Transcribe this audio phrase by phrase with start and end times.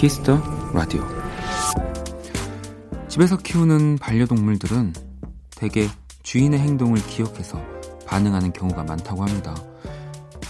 [0.00, 0.40] Kiss the
[0.72, 1.06] Radio.
[3.06, 4.94] 집에서 키우는 반려동물들은
[5.50, 5.90] 대개
[6.22, 7.62] 주인의 행동을 기억해서
[8.06, 9.54] 반응하는 경우가 많다고 합니다.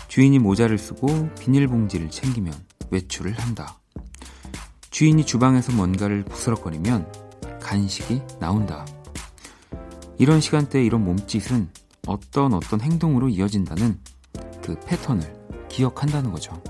[0.06, 2.54] 주인이 모자를 쓰고 비닐봉지를 챙기면
[2.92, 3.80] 외출을 한다.
[4.90, 7.10] 주인이 주방에서 뭔가를 부스럭거리면
[7.60, 8.86] 간식이 나온다.
[10.16, 11.70] 이런 시간대에 이런 몸짓은
[12.06, 13.98] 어떤 어떤 행동으로 이어진다는
[14.62, 16.62] 그 패턴을 기억한다는 거죠.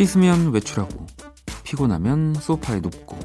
[0.00, 1.06] 씻으면 외출하고
[1.62, 3.18] 피곤하면 소파에 눕고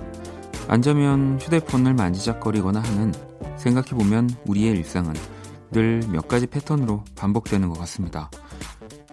[0.67, 3.13] 앉으면 휴대폰을 만지작거리거나 하는
[3.55, 5.13] 생각해보면 우리의 일상은
[5.71, 8.29] 늘 몇 가지 패턴으로 반복되는 것 같습니다.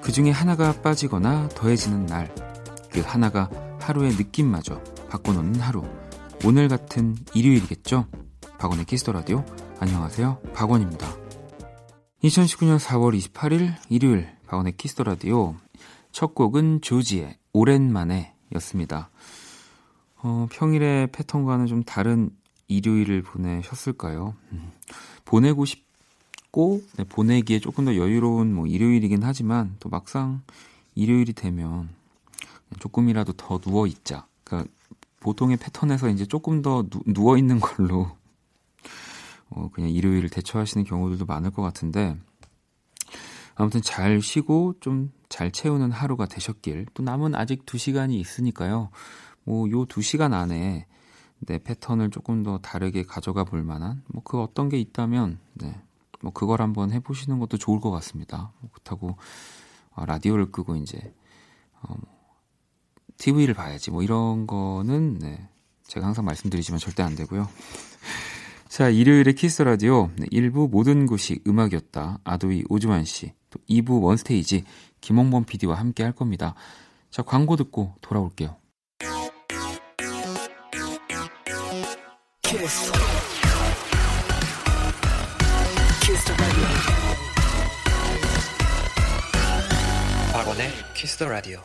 [0.01, 2.35] 그 중에 하나가 빠지거나 더해지는 날,
[2.91, 3.49] 그 하나가
[3.81, 5.85] 하루의 느낌마저 바꿔놓는 하루.
[6.45, 8.07] 오늘 같은 일요일이겠죠?
[8.59, 9.45] 박원의 Kiss the Radio.
[9.79, 10.41] 안녕하세요.
[10.53, 11.07] 박원입니다.
[12.25, 15.55] 2019년 4월 28일 일요일 박원의 Kiss the Radio.
[16.11, 19.11] 첫 곡은 조지의 오랜만에 였습니다.
[20.17, 22.31] 어, 평일의 패턴과는 좀 다른
[22.69, 24.35] 일요일을 보내셨을까요?
[24.53, 24.71] 음,
[25.25, 30.43] 보내고 싶고, 네, 보내기에 조금 더 여유로운 뭐 일요일이긴 하지만, 또 막상
[30.95, 31.89] 일요일이 되면
[32.79, 34.27] 조금이라도 더 누워있자.
[34.45, 34.71] 그러니까
[35.21, 38.17] 보통의 패턴에서 이제 조금 더 누, 누워있는 걸로,
[39.51, 42.17] 어, 그냥 일요일을 대처하시는 경우들도 많을 것 같은데,
[43.55, 46.87] 아무튼 잘 쉬고 좀 잘 채우는 하루가 되셨길.
[46.93, 48.91] 또 남은 아직 2시간이 있으니까요.
[49.45, 50.87] 뭐 요 2시간 안에
[51.39, 55.81] 내 패턴을 조금 더 다르게 가져가 볼 만한 뭐 그 어떤 게 있다면 네.
[56.21, 58.53] 뭐 그걸 한번 해 보시는 것도 좋을 것 같습니다.
[58.61, 59.17] 뭐 그렇다고
[59.95, 61.15] 어, 라디오를 끄고 이제
[61.81, 61.95] 어,
[63.17, 65.49] TV를 뭐 봐야지 뭐 이런 거는 네.
[65.85, 67.49] 제가 항상 말씀드리지만 절대 안 되고요.
[68.73, 72.21] 자, 일요일의 키스 라디오 네, 1부 모든 곳이 음악이었다.
[72.25, 73.35] 아도이 오주환 씨.
[73.51, 74.65] 또 2부 원스테이지
[75.03, 76.55] 김홍범 PD와 함께 할 겁니다.
[77.11, 78.57] 자, 광고 듣고 돌아올게요.
[82.41, 82.93] 키스.
[86.01, 86.35] 키스
[90.33, 91.61] 박원의 키스 더 라디오.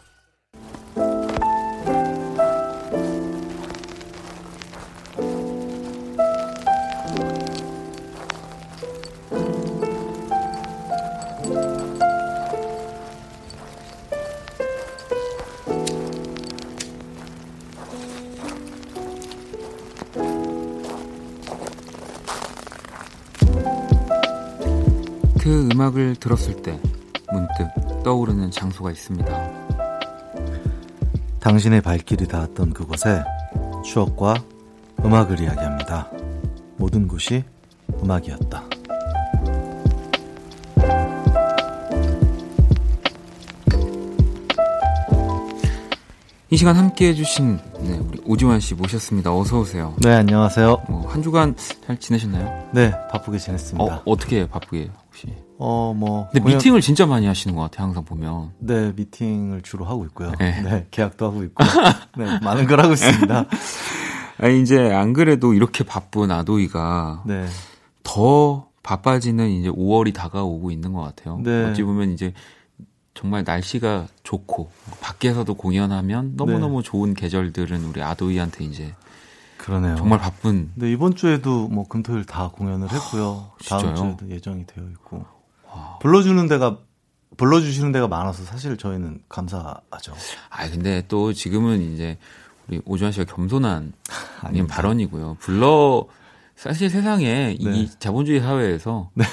[25.48, 26.78] 그 음악을 들었을 때
[27.32, 29.32] 문득 떠오르는 장소가 있습니다.
[31.40, 33.24] 당신의 발길이 닿았던 그곳에
[33.86, 34.44] 추억과
[35.06, 36.12] 음악을 이야기합니다.
[36.76, 37.46] 모든 곳이
[38.04, 38.62] 음악이었다.
[46.50, 49.34] 이 시간 함께 해주신 네, 우리 오지환 씨 모셨습니다.
[49.34, 49.96] 어서 오세요.
[50.02, 50.84] 네, 안녕하세요.
[50.90, 52.70] 뭐, 한 주간 잘 지내셨나요?
[52.74, 54.02] 네, 바쁘게 지냈습니다.
[54.06, 54.90] 어, 떻게 바쁘게?
[55.60, 56.28] 어, 뭐.
[56.28, 56.58] 근데 공연...
[56.58, 58.52] 미팅을 진짜 많이 하시는 것 같아요, 항상 보면.
[58.60, 60.32] 네, 미팅을 주로 하고 있고요.
[60.40, 61.64] 네, 네 계약도 하고 있고.
[62.18, 63.46] 네, 많은 걸 하고 있습니다.
[64.40, 67.24] 아니, 이제 안 그래도 이렇게 바쁜 아도이가.
[67.26, 67.46] 네.
[68.04, 71.40] 더 바빠지는 이제 5월이 다가오고 있는 것 같아요.
[71.44, 71.66] 네.
[71.66, 72.34] 어찌 보면 이제
[73.14, 74.70] 정말 날씨가 좋고
[75.02, 76.90] 밖에서도 공연하면 너무너무 네.
[76.90, 78.94] 좋은 계절들은 우리 아도이한테 이제
[79.58, 79.96] 그러네요.
[79.96, 80.72] 정말 바쁜.
[80.76, 83.52] 네, 이번 주에도 뭐 금토일 다 공연을 했고요.
[83.72, 85.26] 아, 다음 주에도 예정이 되어 있고.
[85.78, 86.00] 와.
[86.00, 86.80] 불러주는 데가
[87.38, 90.14] 불러주시는 데가 많아서 사실 저희는 감사하죠.
[90.50, 92.18] 아 근데 또 지금은 이제
[92.68, 93.94] 우리 오주환 씨가 겸손한
[94.68, 95.38] 발언이고요.
[95.40, 96.06] 불러
[96.56, 97.72] 사실 세상에 네.
[97.72, 99.26] 이 자본주의 사회에서 네.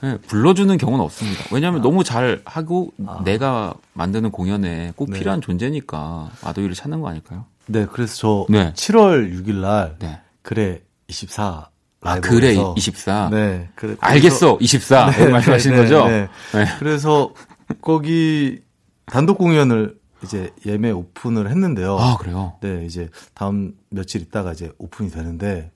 [0.00, 1.44] 네, 불러주는 경우는 없습니다.
[1.52, 1.82] 왜냐하면 아.
[1.84, 3.22] 너무 잘 하고 아.
[3.24, 5.18] 내가 만드는 공연에 꼭 네.
[5.18, 7.44] 필요한 존재니까 아도이를 찾는 거 아닐까요?
[7.66, 8.72] 네, 그래서 저 네.
[8.72, 10.20] 7월 6일 날 네.
[10.42, 11.68] 그래 24
[12.02, 13.30] 아, 그래 24.
[13.30, 13.96] 네, 그래.
[14.00, 15.10] 알겠어 24.
[15.12, 16.08] 네, 말씀하시는 네, 거죠?
[16.08, 16.28] 네.
[16.78, 17.32] 그래서
[17.80, 18.60] 거기
[19.06, 21.98] 단독 공연을 이제 예매 오픈을 했는데요.
[21.98, 22.54] 아, 그래요?
[22.60, 25.70] 네, 이제 다음 며칠 있다가 이제 오픈이 되는데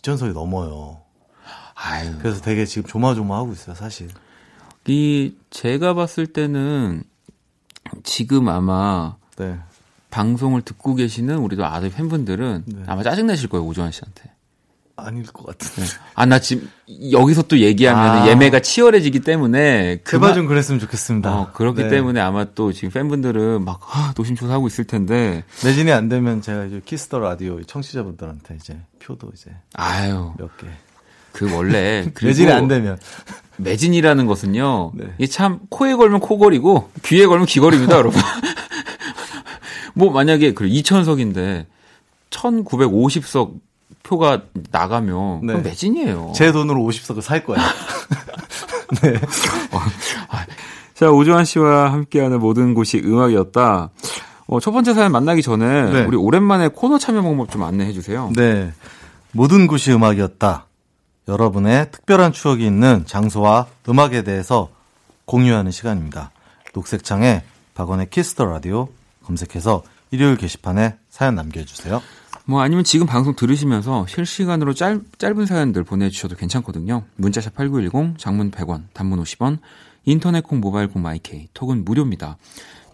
[0.00, 1.00] 2천석이 넘어요.
[1.74, 2.12] 아유.
[2.18, 4.08] 그래서 되게 지금 조마조마하고 있어요, 사실.
[4.86, 7.04] 이 제가 봤을 때는
[8.02, 9.58] 지금 아마 네.
[10.10, 12.82] 방송을 듣고 계시는 우리도 아들 팬분들은 네.
[12.86, 14.30] 아마 짜증 내실 거예요 오조환 씨한테.
[15.04, 15.88] 아닐 것 같은데.
[16.14, 16.70] 아, 나 지금
[17.10, 18.28] 여기서 또 얘기하면 아.
[18.28, 20.00] 예매가 치열해지기 때문에.
[20.04, 21.32] 그만 좀 그랬으면 좋겠습니다.
[21.32, 21.88] 어, 그렇기 네.
[21.88, 25.44] 때문에 아마 또 지금 팬분들은 막, 아, 노심초사하고 있을 텐데.
[25.64, 29.50] 매진이 안 되면 제가 이제 Kiss the 라디오 청취자분들한테 이제 표도 이제.
[29.74, 30.32] 아유.
[30.38, 30.66] 몇 개.
[31.32, 32.10] 그 원래.
[32.22, 32.98] 매진이 안 되면.
[33.56, 34.92] 매진이라는 것은요.
[34.96, 35.04] 네.
[35.18, 38.20] 이게 참 코에 걸면 코걸이고 귀에 걸면 귀걸입니다, 여러분.
[39.94, 41.66] 뭐 만약에 그 2천석인데
[42.30, 43.60] 1950석
[44.02, 45.54] 표가 나가면 네.
[45.56, 46.32] 매진이에요.
[46.34, 47.62] 제 돈으로 50석을 살 거예요.
[49.02, 49.14] 네.
[50.94, 53.90] 자, 오주환 씨와 함께하는 모든 곳이 음악이었다.
[54.48, 56.04] 어, 첫 번째 사연 만나기 전에 네.
[56.04, 58.30] 우리 오랜만에 코너 참여 방법 좀 안내해 주세요.
[58.34, 58.72] 네.
[59.32, 60.66] 모든 곳이 음악이었다.
[61.28, 64.68] 여러분의 특별한 추억이 있는 장소와 음악에 대해서
[65.24, 66.32] 공유하는 시간입니다.
[66.74, 67.44] 녹색창에
[67.74, 68.88] 박원의 Kiss the 라디오
[69.24, 72.02] 검색해서 일요일 게시판에 사연 남겨주세요.
[72.50, 77.04] 뭐 아니면 지금 방송 들으시면서 실시간으로 짧, 짧은 사연들 보내주셔도 괜찮거든요.
[77.14, 79.58] 문자샵 8910, 장문 100원, 단문 50원,
[80.04, 82.38] 인터넷 콩, 모바일 콩, My K, 톡은 무료입니다.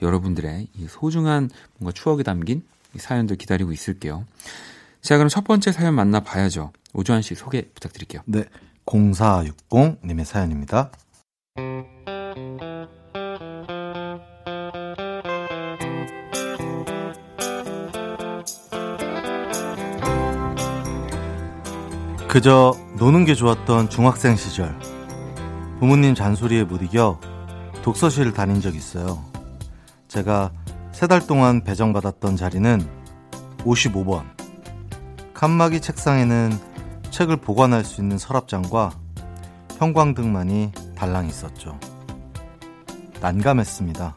[0.02, 1.48] 여러분들의 이 소중한
[1.78, 2.64] 뭔가 추억이 담긴
[2.96, 4.26] 사연들 기다리고 있을게요.
[5.00, 6.72] 자, 그럼 첫 번째 사연 만나봐야죠.
[6.92, 8.20] 오주환 씨 소개 부탁드릴게요.
[8.26, 8.44] 네.
[8.84, 10.90] 0460님의 사연입니다.
[22.36, 24.78] 그저 노는 게 좋았던 중학생 시절.
[25.80, 27.18] 부모님 잔소리에 못 이겨
[27.80, 29.24] 독서실 다닌 적 있어요.
[30.06, 30.52] 제가
[30.92, 32.86] 세 달 동안 배정받았던 자리는
[33.60, 34.24] 55번.
[35.32, 36.52] 칸막이 책상에는
[37.10, 38.90] 책을 보관할 수 있는 서랍장과
[39.78, 41.80] 형광등만이 달랑 있었죠.
[43.22, 44.14] 난감했습니다.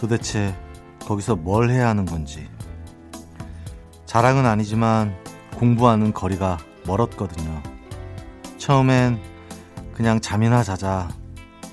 [0.00, 0.52] 도대체
[1.06, 2.48] 거기서 뭘 해야 하는 건지.
[4.06, 5.14] 자랑은 아니지만
[5.54, 6.58] 공부하는 거리가
[6.90, 7.62] 멀었거든요.
[8.58, 9.20] 처음엔
[9.94, 11.08] 그냥 잠이나 자자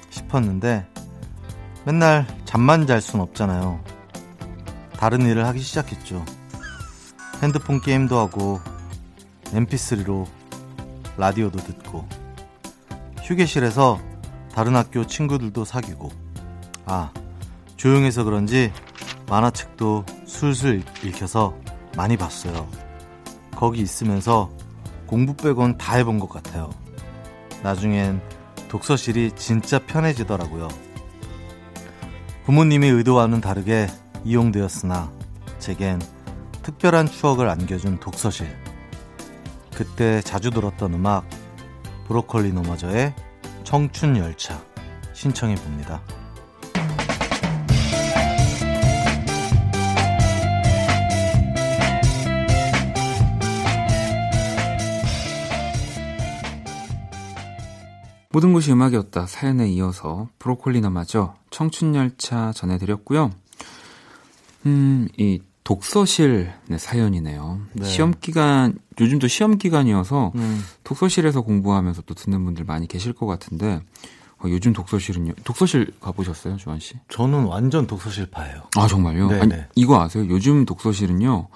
[0.09, 0.87] 싶었는데
[1.85, 3.83] 맨날 잠만 잘 순 없잖아요.
[4.97, 6.23] 다른 일을 하기 시작했죠.
[7.41, 8.59] 핸드폰 게임도 하고
[9.45, 10.27] mp3로
[11.17, 12.07] 라디오도 듣고
[13.23, 13.99] 휴게실에서
[14.53, 16.11] 다른 학교 친구들도 사귀고
[16.85, 17.11] 아
[17.75, 18.71] 조용해서 그런지
[19.27, 21.55] 만화책도 술술 읽혀서
[21.95, 22.67] 많이 봤어요.
[23.55, 24.49] 거기 있으면서
[25.07, 26.69] 공부 빼곤 다 해본 것 같아요.
[27.63, 28.21] 나중엔
[28.67, 30.67] 독서실이 진짜 편해지더라고요.
[32.45, 33.87] 부모님이 의도와는 다르게
[34.23, 35.11] 이용되었으나
[35.59, 36.01] 제겐
[36.61, 38.47] 특별한 추억을 안겨준 독서실.
[39.73, 41.25] 그때 자주 들었던 음악
[42.07, 43.13] 브로콜리 노마저의
[43.63, 44.61] 청춘 열차
[45.13, 46.01] 신청해 봅니다.
[58.37, 59.25] 모든 것이 음악이었다.
[59.25, 63.31] 사연에 이어서 브로콜리 너마저 청춘열차 전해드렸고요.
[64.67, 67.59] 음, 이 독서실 네, 사연이네요.
[67.73, 67.87] 네.
[67.87, 70.63] 시험 기간 요즘도 시험 기간이어서 음.
[70.83, 73.81] 독서실에서 공부하면서 또 듣는 분들 많이 계실 것 같은데
[74.37, 75.33] 어, 요즘 독서실은요.
[75.43, 76.93] 독서실 가보셨어요, 조한 씨?
[77.09, 78.69] 저는 완전 독서실파예요.
[78.75, 79.31] 아 정말요?
[79.31, 80.27] 아니, 이거 아세요?
[80.29, 81.47] 요즘 독서실은요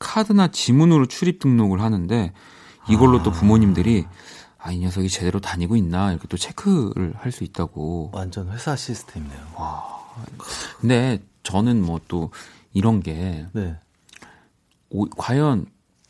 [0.00, 2.32] 카드나 지문으로 출입 등록을 하는데
[2.88, 3.22] 이걸로 아.
[3.22, 4.06] 또 부모님들이
[4.66, 8.10] 아, 이 녀석이 제대로 다니고 있나 이렇게 또 체크를 할 수 있다고.
[8.12, 9.38] 완전 회사 시스템이네요.
[9.54, 9.84] 와.
[10.80, 12.30] 근데 저는 뭐 또
[12.72, 13.76] 이런 게 네.
[14.90, 15.66] 오, 과연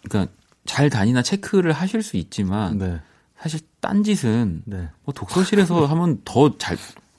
[0.09, 0.33] 그러니까
[0.65, 3.01] 잘 다니나 체크를 하실 수 있지만 네.
[3.39, 4.89] 사실 딴 짓은 네.
[5.05, 6.79] 뭐 독서실에서 하면 더 잘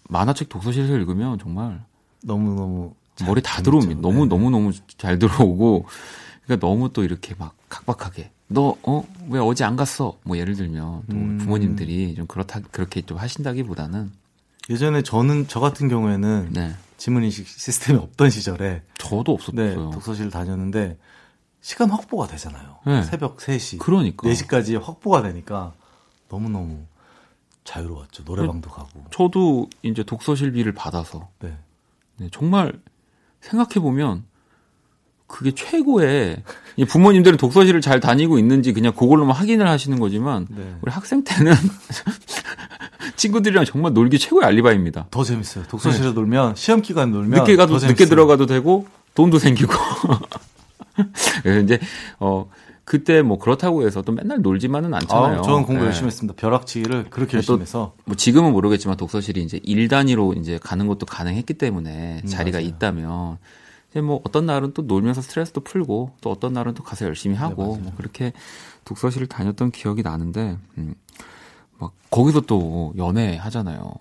[0.10, 1.84] 만화책 독서실에서 읽으면 정말
[2.24, 2.94] 너무 너무
[3.26, 4.02] 머리 다 들어옵니다.
[4.02, 4.30] 너무 네.
[4.30, 5.86] 너무 너무 잘 들어오고
[6.46, 10.18] 그러니까 너무 또 이렇게 막 각박하게 너, 어, 왜 어제 안 갔어?
[10.24, 11.38] 뭐 예를 들면, 또 음.
[11.38, 14.12] 부모님들이 좀 그렇다, 그렇게 좀 하신다기 보다는.
[14.70, 16.50] 예전에 저는, 저 같은 경우에는.
[16.54, 16.74] 네.
[16.98, 18.84] 지문인식 시스템이 없던 시절에.
[18.98, 19.56] 저도 없었어요.
[19.56, 20.98] 네, 독서실 다녔는데,
[21.62, 22.78] 시간 확보가 되잖아요.
[22.86, 23.04] 네.
[23.04, 23.80] 새벽 3시.
[23.80, 24.28] 그러니까.
[24.28, 25.74] 4시까지 확보가 되니까,
[26.30, 26.86] 너무너무
[27.66, 28.24] 자유로웠죠.
[28.24, 29.04] 노래방도 가고.
[29.12, 31.30] 저도 이제 독서실비를 받아서.
[31.40, 31.58] 네.
[32.16, 32.80] 네 정말
[33.42, 34.24] 생각해보면,
[35.28, 36.38] 그게 최고의
[36.88, 40.76] 부모님들은 독서실을 잘 다니고 있는지 그냥 그걸로만 확인을 하시는 거지만 네.
[40.82, 41.54] 우리 학생 때는
[43.18, 45.08] 친구들이랑 정말 놀기 최고의 알리바이입니다.
[45.12, 45.66] 더 재밌어요.
[45.66, 46.14] 독서실에 네.
[46.14, 49.74] 놀면 시험 기간 놀면 늦게 가도 늦게 들어가도 되고 돈도 생기고.
[51.44, 51.80] 그래서 이제
[52.20, 52.50] 어
[52.84, 55.40] 그때 뭐 그렇다고 해서 또 맨날 놀지만은 않잖아요.
[55.40, 55.88] 아, 저는 공부 네.
[55.88, 56.36] 열심히 했습니다.
[56.40, 57.96] 벼락치기를 그렇게 열심히 해서.
[58.06, 62.68] 뭐 지금은 모르겠지만 독서실이 이제 일 단위로 이제 가는 것도 가능했기 때문에 음, 자리가 맞아요.
[62.70, 63.38] 있다면
[64.02, 67.78] 뭐 어떤 날은 또 놀면서 스트레스도 풀고 또 어떤 날은 또 가서 열심히 네, 하고
[67.78, 68.34] 네, 뭐 그렇게
[68.86, 70.96] 독서실을 다녔던 기억이 나는데 음,
[71.78, 73.94] 막 거기서 또 연애 하잖아요.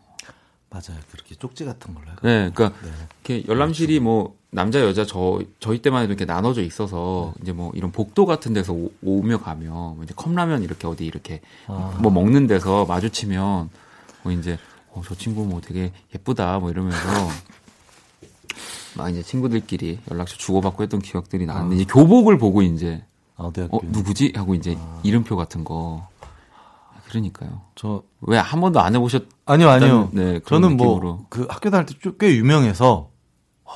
[0.71, 1.01] 맞아요.
[1.11, 2.07] 그렇게 쪽지 같은 걸로.
[2.23, 2.91] 네, 그러니까 네.
[3.25, 7.43] 이렇게 열람실이 뭐 남자 여자 저 저희 때만 해도 이렇게 나눠져 있어서 네.
[7.43, 11.41] 이제 뭐 이런 복도 같은 데서 오, 며 가면 뭐 이제 컵라면 이렇게 어디 이렇게
[11.67, 11.99] 아.
[12.01, 13.71] 뭐 먹는 데서 마주치면
[14.23, 14.59] 뭐 이제
[14.91, 16.99] 어, 저 친구 뭐 되게 예쁘다 뭐 이러면서
[18.97, 21.77] 막 이제 친구들끼리 연락처 주고받고 했던 기억들이 나는데 아.
[21.77, 23.05] 이제 교복을 보고 이제
[23.37, 25.01] 아, 어 누구지 하고 이제 아.
[25.03, 26.09] 이름표 같은 거
[27.09, 27.61] 그러니까요.
[27.75, 29.25] 저 왜 한 번도 안 해보셨?
[29.45, 30.09] 아니요 아니요.
[30.13, 33.11] 네, 저는 뭐 그 학교 다닐 때 꽤 유명해서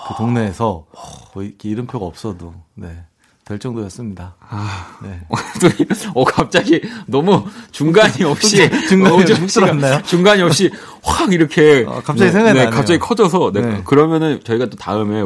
[0.08, 0.86] 그 동네에서
[1.34, 3.04] 뭐 이렇게 이름표가 없어도 네.
[3.50, 4.36] 될 정도였습니다.
[4.38, 5.20] 아, 네.
[6.14, 10.02] 어, 갑자기 너무 중간이 없이 중간이 훅들었나요?
[10.04, 10.70] 중간이 없이
[11.02, 12.70] 확 이렇게 어, 갑자기 네, 생각이 네, 나네요.
[12.76, 13.60] 갑자기 커져서 네.
[13.60, 13.82] 네.
[13.84, 15.24] 그러면은 저희가 또 다음에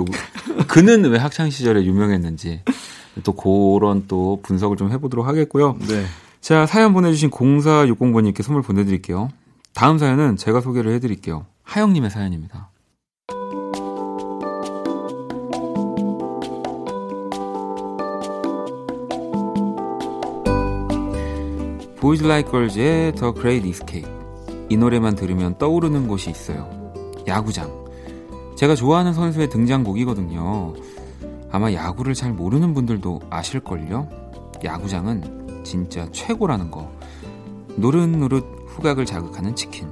[0.69, 2.63] 그는 왜 학창 시절에 유명했는지
[3.25, 5.77] 또 그런 또 분석을 좀 해보도록 하겠고요.
[5.87, 6.07] 네.
[6.41, 9.29] 자 사연 보내주신 0460번님께 선물 보내드릴게요.
[9.75, 11.45] 다음 사연은 제가 소개를 해드릴게요.
[11.65, 12.71] 하영님의 사연입니다.
[22.05, 26.93] Boys Like Girls의 The Great Escape 이 노래만 들으면 떠오르는 곳이 있어요.
[27.27, 27.73] 야구장.
[28.57, 30.75] 제가 좋아하는 선수의 등장곡이거든요.
[31.51, 34.07] 아마 야구를 잘 모르는 분들도 아실걸요?
[34.63, 36.93] 야구장은 진짜 최고라는 거.
[37.77, 39.91] 노릇노릇 후각을 자극하는 치킨.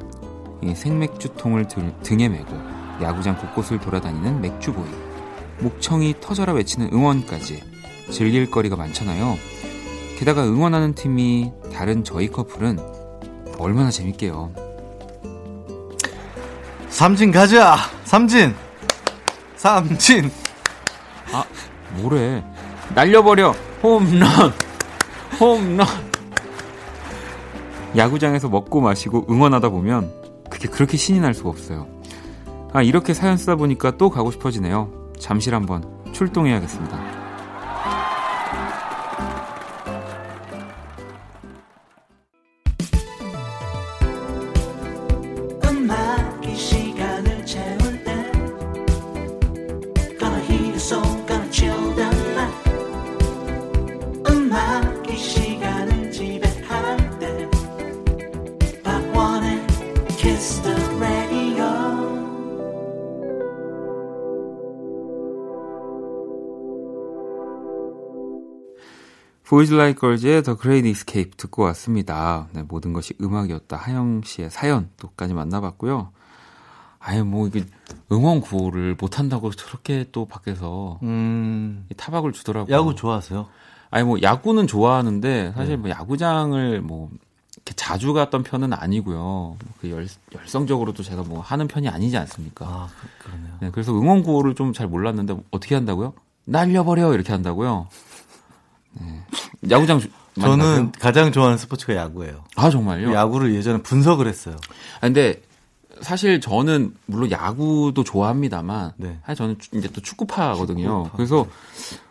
[0.63, 2.53] 이 생맥주통을 들, 등에 메고
[3.01, 4.91] 야구장 곳곳을 돌아다니는 맥주보이.
[5.61, 7.63] 목청이 터져라 외치는 응원까지
[8.11, 9.52] 즐길 거리가 많잖아요.
[10.23, 12.79] 게다가 응원하는 팀이 다른 저희 커플은
[13.59, 14.53] 얼마나 재밌게요.
[16.89, 17.77] 삼진 가자!
[18.05, 18.55] 삼진!
[19.57, 20.31] 삼진!
[21.33, 21.45] 아,
[21.97, 22.45] 뭐래.
[22.95, 23.51] 날려버려!
[23.83, 24.53] 홈런!
[25.41, 25.89] 홈런!
[27.97, 30.13] 야구장에서 먹고 마시고 응원하다 보면
[30.49, 31.89] 그게 그렇게 신이 날 수가 없어요.
[32.73, 34.89] 아, 이렇게 사연 쓰다 보니까 또 가고 싶어지네요.
[35.19, 37.12] 잠실 한번 출동해야겠습니다.
[69.53, 72.49] Boys Like Girls의 The Great Escape 듣고 왔습니다.
[72.53, 73.77] 네, 모든 곳이 음악이었다.
[73.77, 76.11] 하영 씨의 사연 또까지 만나봤고요.
[76.99, 77.67] 아예 뭐 이게
[78.11, 81.85] 응원 구호를 못 한다고 저렇게 또 밖에서 음...
[81.99, 82.75] 타박을 주더라고요.
[82.75, 83.47] 야구 좋아하세요?
[83.91, 85.77] 아니 뭐 야구는 좋아하는데 사실 네.
[85.77, 87.11] 뭐 야구장을 뭐
[87.55, 89.59] 이렇게 자주 갔던 편은 아니고요.
[89.83, 92.65] 그 열, 열성적으로도 제가 뭐 하는 편이 아니지 않습니까?
[92.65, 93.53] 아, 그, 그러네요.
[93.61, 96.15] 네, 그래서 응원 구호를 좀 잘 몰랐는데 어떻게 한다고요?
[96.47, 97.89] 날려버려 이렇게 한다고요.
[99.01, 99.23] 네.
[99.71, 100.01] 야구장
[100.41, 100.93] 저는 가세요?
[100.99, 102.45] 가장 좋아하는 스포츠가 야구예요.
[102.57, 103.13] 아 정말요?
[103.13, 104.57] 야구를 예전에 분석을 했어요.
[104.97, 105.43] 아, 근데
[106.01, 109.19] 사실 저는 물론 야구도 좋아합니다만 네.
[109.27, 110.83] 사실 저는 이제 또 축구파거든요.
[111.05, 111.17] 축구파.
[111.17, 111.47] 그래서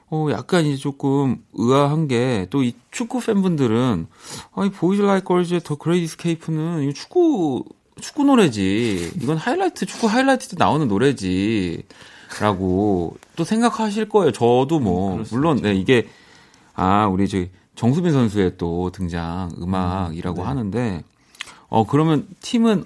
[0.10, 4.08] 어 약간 이제 조금 의아한 게 또 이 축구 팬분들은
[4.56, 7.64] 아니 Boys Like Girls의 The Great Escape는 이 축구
[8.00, 9.14] 축구 노래지.
[9.22, 11.84] 이건 하이라이트 축구 하이라이트 때 나오는 노래지.
[12.40, 14.32] 라고 또 생각하실 거예요.
[14.32, 16.08] 저도 뭐 음, 물론 네, 이게
[16.74, 20.48] 아, 우리 저 정수빈 선수의 또 등장 음악이라고 음, 네.
[20.48, 21.04] 하는데
[21.70, 22.86] 어 그러면 팀은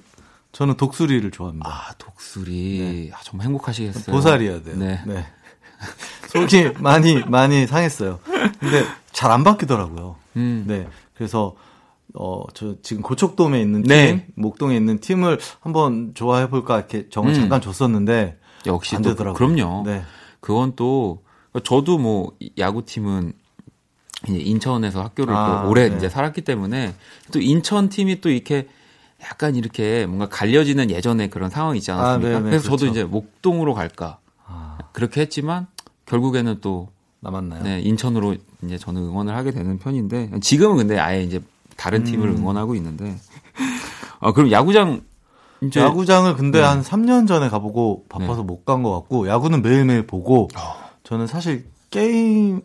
[0.52, 1.68] 저는 독수리를 좋아합니다.
[1.70, 2.80] 아, 독수리.
[2.80, 3.12] 네.
[3.14, 4.14] 아, 정말 행복하시겠어요.
[4.16, 4.76] 보살이어야 돼요.
[4.78, 5.02] 네.
[5.06, 5.26] 네.
[6.30, 8.20] 속이 많이 많이 상했어요.
[8.60, 10.16] 근데 잘 안 바뀌더라고요.
[10.38, 10.64] 음.
[10.68, 10.88] 네.
[11.16, 11.56] 그래서
[12.14, 14.28] 어, 저 지금 고척돔에 있는 팀, 네.
[14.36, 17.36] 목동에 있는 팀을 한번 좋아해 볼까 이렇게 정을 음.
[17.36, 18.38] 잠깐 줬었는데
[18.68, 19.34] 역시 안 되더라고요.
[19.34, 19.84] 그럼요.
[19.86, 20.04] 네.
[20.40, 21.24] 그건 또
[21.64, 23.34] 저도 뭐 야구팀은
[24.28, 25.96] 인천에서 학교를 아, 또 오래 네.
[25.96, 26.94] 이제 살았기 때문에
[27.32, 28.68] 또 인천 팀이 또 이렇게
[29.24, 32.38] 약간 이렇게 뭔가 갈려지는 예전에 그런 상황이 있지 않았습니까?
[32.38, 32.78] 아, 그래서 그렇죠.
[32.78, 34.78] 저도 이제 목동으로 갈까 아.
[34.92, 35.68] 그렇게 했지만
[36.06, 36.90] 결국에는 또
[37.22, 37.64] 남았나요?
[37.64, 41.42] 네, 인천으로 이제 저는 응원을 하게 되는 편인데 지금은 근데 아예 이제
[41.76, 42.06] 다른 음.
[42.06, 43.18] 팀을 응원하고 있는데
[44.20, 45.02] 아 그럼 야구장
[45.62, 46.66] 이제 야구장을 근데 네.
[46.66, 48.44] 한 3년 전에 가보고 바빠서 네.
[48.44, 50.76] 못간 것 같고 야구는 매일매일 보고 어.
[51.04, 52.62] 저는 사실 게임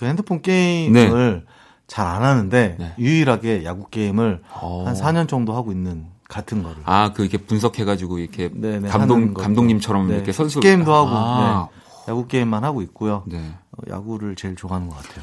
[0.00, 1.52] 그 핸드폰 게임을 네.
[1.86, 2.94] 잘안 하는데 네.
[2.98, 4.84] 유일하게 야구 게임을 어.
[4.86, 6.78] 한 4년 정도 하고 있는 같은 거를.
[6.86, 10.14] 아, 그 이렇게 분석해가지고 이렇게 네네, 감독 감독님처럼 네.
[10.14, 11.68] 이렇게 선수 게임도 하고 아.
[11.70, 12.12] 네.
[12.12, 13.24] 야구 게임만 하고 있고요.
[13.26, 13.54] 네.
[13.72, 15.22] 어, 야구를 제일 좋아하는 것 같아요.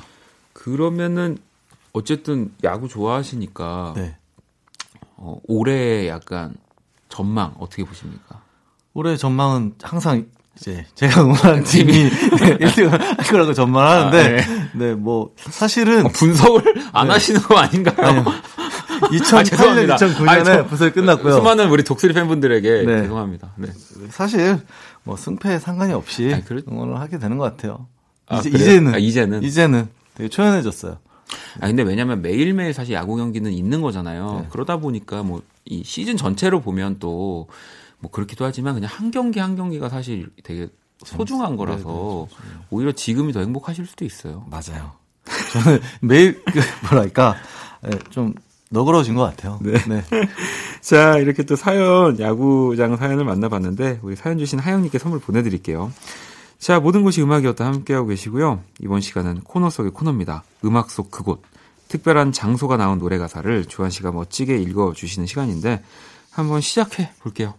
[0.54, 1.40] 그러면은
[1.92, 4.16] 어쨌든 야구 좋아하시니까 네.
[5.16, 6.54] 어, 올해 약간
[7.10, 8.44] 전망 어떻게 보십니까?
[8.94, 10.28] 올해 전망은 항상
[10.60, 12.10] 이제 제가 응원하는 팀이 네,
[12.58, 14.70] 1등을 할 거라고 전망하는데 아, 네.
[14.74, 17.14] 네, 뭐 사실은 어, 분석을 안 네.
[17.14, 18.08] 하시는 거 아닌가요?
[18.08, 18.26] 아니요.
[18.98, 19.96] 2008년, 죄송합니다.
[19.98, 21.34] 2009년에 아니, 저- 부설 끝났고요.
[21.36, 23.02] 수많은 우리 독수리 팬분들에게 네.
[23.04, 23.52] 죄송합니다.
[23.58, 23.68] 네.
[24.10, 24.60] 사실
[25.04, 27.88] 뭐 승패에 상관이 없이 아니, 그래- 응원을 하게 되는 것 같아요.
[28.28, 28.66] 아, 이제, 그래요?
[28.66, 29.44] 이제는 아, 이제는?
[29.44, 30.98] 이제는 되게 초연해졌어요.
[31.60, 34.40] 아 근데 왜냐면 매일매일 사실 야구 경기는 있는 거잖아요.
[34.44, 34.48] 네.
[34.50, 37.50] 그러다 보니까 뭐 이 시즌 전체로 보면 또
[38.00, 40.68] 뭐 그렇기도 하지만 그냥 한 경기 한 경기가 사실 되게
[41.04, 42.28] 소중한 거라서
[42.70, 44.46] 오히려 지금이 더 행복하실 수도 있어요.
[44.50, 44.94] 맞아요.
[45.54, 47.36] 저는 매일 그 뭐랄까
[47.86, 48.34] 예, 좀
[48.70, 49.60] 너그러진 것 같아요.
[49.62, 49.74] 네.
[50.82, 55.92] 자, 이렇게 또 사연, 야구장 사연을 만나봤는데, 우리 사연 주신 하영님께 선물 보내드릴게요.
[56.60, 58.62] 자, 모든 곳이 음악이었다 함께하고 계시고요.
[58.82, 60.44] 이번 시간은 코너 속의 코너입니다.
[60.66, 61.42] 음악 속 그곳.
[61.88, 65.82] 특별한 장소가 나온 노래 가사를 주한 씨가 멋지게 읽어주시는 시간인데,
[66.32, 67.54] 한번 시작해 볼게요.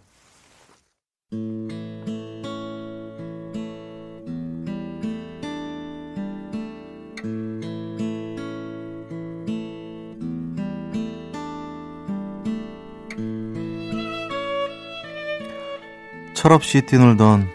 [16.33, 17.47] 철없이 뛰놀던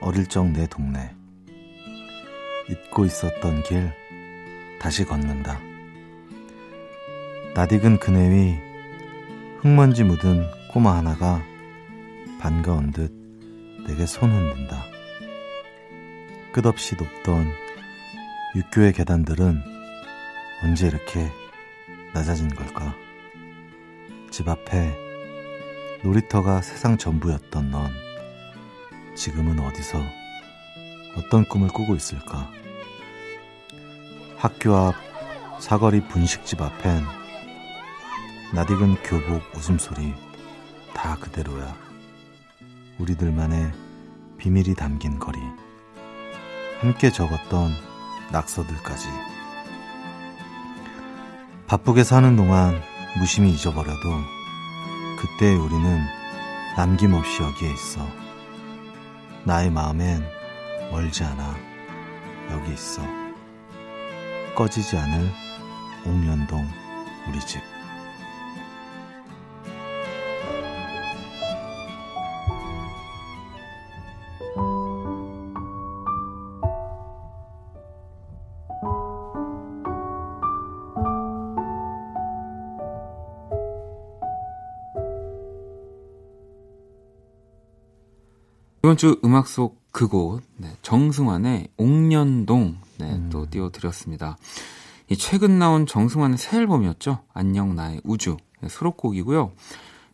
[0.00, 1.14] 어릴 적 내 동네.
[2.68, 3.92] 잊고 있었던 길
[4.80, 5.60] 다시 걷는다.
[7.54, 8.58] 낯익은 그네 위
[9.60, 11.40] 흙먼지 묻은 꼬마 하나가
[12.40, 13.21] 반가운 듯
[13.86, 14.84] 내게 손 흔든다.
[16.52, 17.50] 끝없이 높던
[18.54, 19.62] 육교의 계단들은
[20.62, 21.30] 언제 이렇게
[22.12, 22.94] 낮아진 걸까?
[24.30, 24.96] 집 앞에
[26.02, 27.90] 놀이터가 세상 전부였던 넌
[29.14, 30.02] 지금은 어디서
[31.16, 32.50] 어떤 꿈을 꾸고 있을까?
[34.36, 34.94] 학교 앞
[35.60, 37.02] 사거리 분식집 앞엔
[38.54, 40.14] 낯익은 교복 웃음소리
[40.92, 41.91] 다 그대로야.
[42.98, 43.72] 우리들만의
[44.38, 45.38] 비밀이 담긴 거리.
[46.80, 47.72] 함께 적었던
[48.32, 49.08] 낙서들까지.
[51.66, 52.80] 바쁘게 사는 동안
[53.18, 54.10] 무심히 잊어버려도
[55.18, 56.00] 그때 우리는
[56.76, 58.22] 남김없이 여기에 있어.
[59.44, 60.24] 나의 마음엔
[60.92, 61.56] 멀지 않아
[62.52, 63.02] 여기 있어
[64.54, 65.32] 꺼지지 않을
[66.06, 66.64] 옥년동
[67.28, 67.60] 우리 집
[88.92, 93.30] 이번 주 음악 속 그곳, 네, 정승환의 옥년동, 네, 음.
[93.32, 94.36] 또 띄워드렸습니다.
[95.08, 97.20] 이 최근 나온 정승환의 새 앨범이었죠.
[97.32, 98.36] 안녕 나의 우주.
[98.60, 99.52] 네, 수록곡이고요.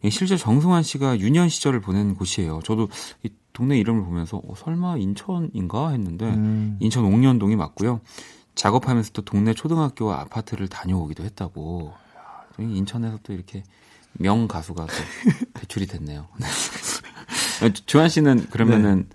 [0.05, 2.61] 이 실제 정승환 씨가 유년 시절을 보낸 곳이에요.
[2.63, 2.89] 저도
[3.25, 6.77] 이 동네 이름을 보면서 어, 설마 인천인가 했는데 음.
[6.79, 8.01] 인천 옥년동이 맞고요.
[8.55, 11.95] 작업하면서 또 동네 초등학교와 아파트를 다녀오기도 했다고.
[12.61, 13.65] 인천에서 또 이렇게
[14.13, 14.93] 명 가수가 또
[15.55, 16.29] 배출이 됐네요.
[17.61, 17.73] 네.
[17.87, 19.07] 조한 씨는 그러면은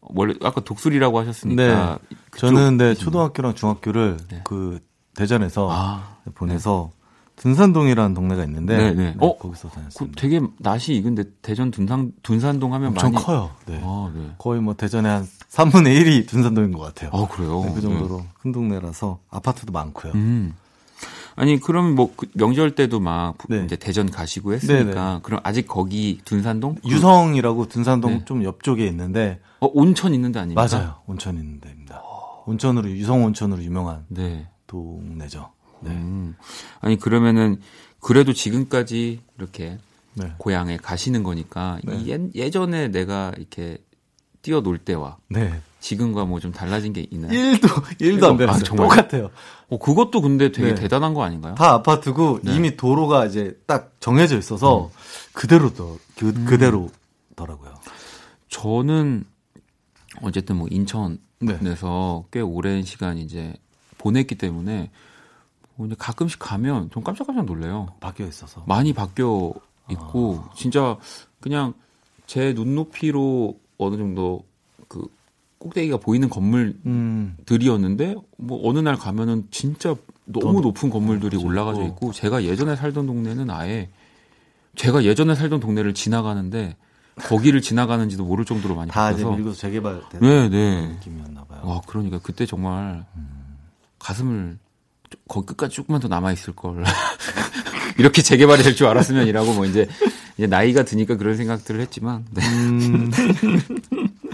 [0.00, 1.98] 원래 아까 독수리라고 하셨으니까
[2.30, 4.40] 그쪽- 저는 네 초등학교랑 중학교를 네.
[4.44, 4.78] 그
[5.14, 6.90] 대전에서 아, 보내서
[7.36, 9.14] 둔산동이라는 동네가 있는데 네, 네.
[9.18, 9.36] 어?
[9.36, 10.20] 거기서 그 다녔습니다.
[10.20, 13.50] 되게 낯이 익은데 대전 둔산 둔산동 하면 엄청 많이 커요.
[13.66, 13.80] 네.
[13.84, 14.30] 아, 네.
[14.38, 17.10] 거의 뭐 대전의 한 3분의 1이 둔산동인 것 같아요.
[17.12, 17.62] 아, 그래요.
[17.66, 20.12] 네, 그 정도로 큰 동네라서 아파트도 많고요.
[20.14, 20.54] 음.
[21.36, 23.62] 아니 그럼 뭐그 명절 때도 막 부- 네.
[23.64, 28.24] 이제 대전 가시고 했으니까 네, 그럼 아직 거기 둔산동 그- 유성이라고 둔산동 네.
[28.24, 30.66] 좀 옆쪽에 있는데 어, 온천 있는 데 아닙니까?
[30.70, 30.96] 맞아요.
[31.06, 32.02] 온천 있는 데입니다.
[32.46, 34.48] 온천으로 유성 온천으로 유명한 네.
[34.66, 35.50] 동네죠.
[35.80, 35.90] 네.
[35.90, 36.36] 음.
[36.80, 37.60] 아니 그러면은
[38.00, 39.78] 그래도 지금까지 이렇게
[40.14, 40.32] 네.
[40.38, 41.96] 고향에 가시는 거니까 네.
[41.98, 43.78] 이 예, 예전에 내가 이렇게
[44.42, 45.60] 뛰어놀 때와 네.
[45.80, 47.30] 지금과 뭐 좀 달라진 게 있나요?
[47.32, 47.68] 1도
[48.00, 48.64] 1도 안 아, 변했어요.
[48.64, 48.88] 정말요?
[48.88, 49.30] 똑같아요.
[49.68, 50.74] 어, 그것도 근데 되게 네.
[50.74, 51.54] 대단한 거 아닌가요?
[51.56, 52.54] 다 아파트고 네.
[52.54, 54.90] 이미 도로가 이제 딱 정해져 있어서
[55.32, 56.44] 그대로 더 그, 음.
[56.44, 57.74] 그대로더라고요.
[58.48, 59.24] 저는
[60.22, 62.28] 어쨌든 뭐 인천에서 네.
[62.30, 63.54] 꽤 오랜 시간 이제
[63.98, 64.90] 보냈기 때문에
[65.74, 67.94] 뭐 이제 가끔씩 가면 좀 깜짝깜짝 놀래요.
[68.00, 68.62] 바뀌어 있어서.
[68.66, 69.52] 많이 바뀌어
[69.90, 70.50] 있고 아.
[70.54, 70.96] 진짜
[71.40, 71.74] 그냥
[72.26, 74.55] 제 눈높이로 어느 정도 그
[75.58, 78.20] 꼭대기가 보이는 건물들이었는데 음.
[78.36, 82.12] 뭐 어느 날 가면은 진짜 너무 더 높은 건물들이 올라가져 있고.
[82.12, 83.88] 제가 예전에 살던 동네는 아예
[84.76, 86.76] 제가 예전에 살던 동네를 지나가는데
[87.16, 90.88] 거기를 지나가는지도 모를 정도로 많이 다 바뀌어서 이제 밀고서 재개발된 네, 네.
[90.88, 91.60] 느낌이었나 봐요.
[91.64, 93.06] 와, 그러니까 그때 정말
[93.98, 94.58] 가슴을
[95.28, 96.84] 거기 끝까지 조금만 더 남아 있을 걸.
[97.98, 99.88] 이렇게 재개발이 될 줄 알았으면이라고 뭐 이제,
[100.36, 102.26] 이제 나이가 드니까 그런 생각들을 했지만.
[102.32, 102.42] 네.
[102.46, 103.10] 음,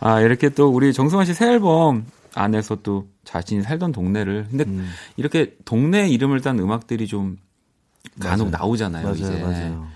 [0.00, 4.90] 아, 이렇게 또 우리 정승환 씨 새 앨범 안에서 또 자신이 살던 동네를 근데 음.
[5.16, 7.36] 이렇게 동네 이름을 딴 음악들이 좀
[8.20, 8.62] 간혹 맞아요.
[8.64, 9.42] 나오잖아요, 맞아요, 이제.
[9.42, 9.86] 맞아요.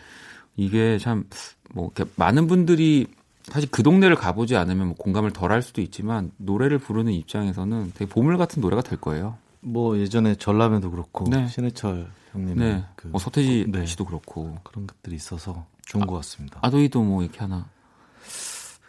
[0.57, 3.07] 이게 참뭐 많은 분들이
[3.45, 8.09] 사실 그 동네를 가보지 않으면 뭐 공감을 덜 할 수도 있지만 노래를 부르는 입장에서는 되게
[8.11, 9.37] 보물 같은 노래가 될 거예요.
[9.61, 11.47] 뭐 예전에 전람회도 그렇고 네.
[11.49, 12.85] 신해철 형님 네.
[12.97, 13.87] 그 뭐 서태지 네.
[13.87, 16.59] 씨도 그렇고 그런 것들이 있어서 좋은 것 같습니다.
[16.63, 17.67] 아도이도 뭐 이렇게 하나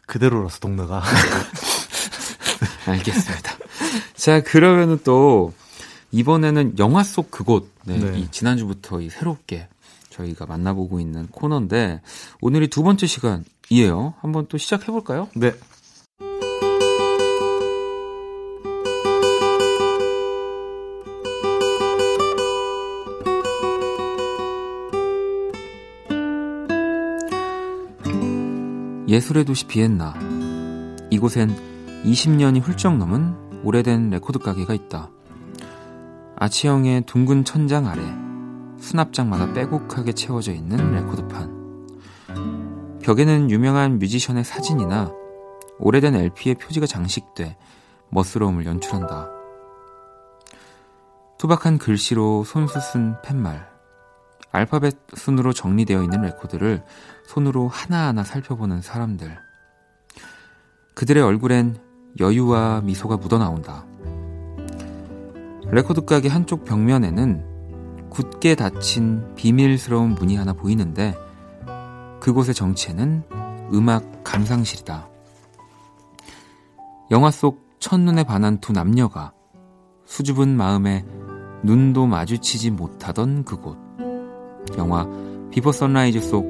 [0.10, 1.04] 그대로라서 동네가
[2.88, 3.58] 알겠습니다.
[4.16, 5.54] 자 그러면은 또
[6.12, 8.20] 이번에는 영화 속 그곳 네, 네.
[8.20, 9.68] 이 지난주부터 이 새롭게
[10.10, 12.02] 저희가 만나보고 있는 코너인데
[12.42, 14.16] 오늘이 두 번째 시간이에요.
[14.20, 15.30] 한번 또 시작해 볼까요?
[15.36, 15.54] 네.
[29.10, 30.14] 예술의 도시 비엔나.
[31.10, 31.50] 이곳엔
[32.06, 35.10] 20년이 훌쩍 넘은 오래된 레코드 가게가 있다.
[36.36, 38.04] 아치형의 둥근 천장 아래
[38.80, 41.90] 수납장마다 빼곡하게 채워져 있는 레코드판.
[43.02, 45.12] 벽에는 유명한 뮤지션의 사진이나
[45.80, 47.58] 오래된 LP의 표지가 장식돼
[48.10, 49.28] 멋스러움을 연출한다.
[51.40, 53.69] 투박한 글씨로 손수 쓴 팻말.
[54.60, 56.84] 알파벳 순으로 정리되어 있는 레코드를
[57.26, 59.38] 손으로 하나하나 살펴보는 사람들.
[60.96, 61.80] 그들의 얼굴엔
[62.20, 63.86] 여유와 미소가 묻어나온다.
[65.68, 71.16] 레코드 가게 한쪽 벽면에는 굳게 닫힌 비밀스러운 문이 하나 보이는데
[72.20, 73.24] 그곳의 정체는
[73.72, 75.08] 음악 감상실이다.
[77.12, 79.32] 영화 속 첫눈에 반한 두 남녀가
[80.06, 81.06] 수줍은 마음에
[81.64, 83.89] 눈도 마주치지 못하던 그곳.
[84.78, 85.08] 영화
[85.52, 86.46] 비포 선라이즈 속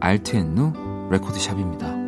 [0.00, 2.00] 알트앤누 레코드샵입니다.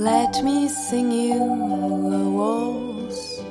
[0.00, 3.42] Let me sing you a waltz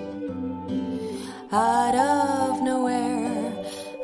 [1.51, 3.51] out of nowhere,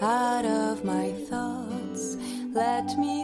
[0.01, 2.17] out of my thoughts.
[2.53, 3.22] Let me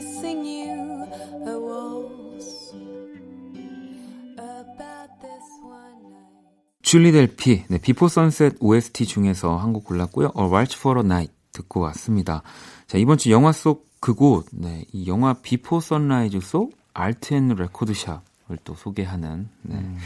[6.89, 10.31] 줄리 델피, 네, Before Sunset OST 중에서 한 곡 골랐고요.
[10.35, 12.41] A Waltz for a Night 듣고 왔습니다.
[12.87, 18.57] 자, 이번 주 영화 속 그곳, 네, 이 영화 Before Sunrise 속 Alt & record shop을
[18.63, 19.97] 또 소개하는 네,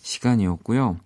[0.00, 0.96] 시간이었고요.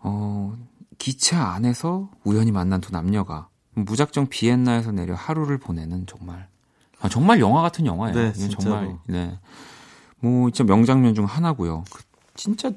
[0.00, 0.54] 어,
[0.98, 6.48] 기차 안에서 우연히 만난 두 남녀가 무작정 비엔나에서 내려 하루를 보내는 정말
[7.00, 8.14] 아, 정말 영화 같은 영화예요.
[8.14, 8.32] 네.
[8.34, 9.38] 정말 네.
[10.18, 11.84] 뭐 진짜 명장면 중 하나고요.
[11.90, 12.02] 그
[12.34, 12.70] 진짜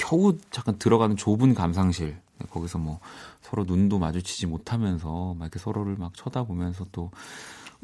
[0.00, 3.00] 겨우 잠깐 들어가는 좁은 감상실 네, 거기서 뭐
[3.42, 7.10] 서로 눈도 마주치지 못하면서 막 이렇게 서로를 막 쳐다보면서 또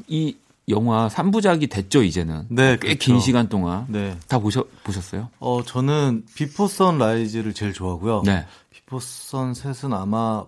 [0.07, 0.37] 이
[0.69, 3.19] 영화 3부작이 됐죠 이제는 네, 꽤긴 그렇죠.
[3.25, 4.17] 시간 동안 네.
[4.27, 5.29] 다 보셨 보셨어요?
[5.39, 8.23] 어, 저는 Before Sunrise를 제일 좋아하고요.
[8.25, 8.45] 네.
[8.69, 10.45] Before Sunset은 아마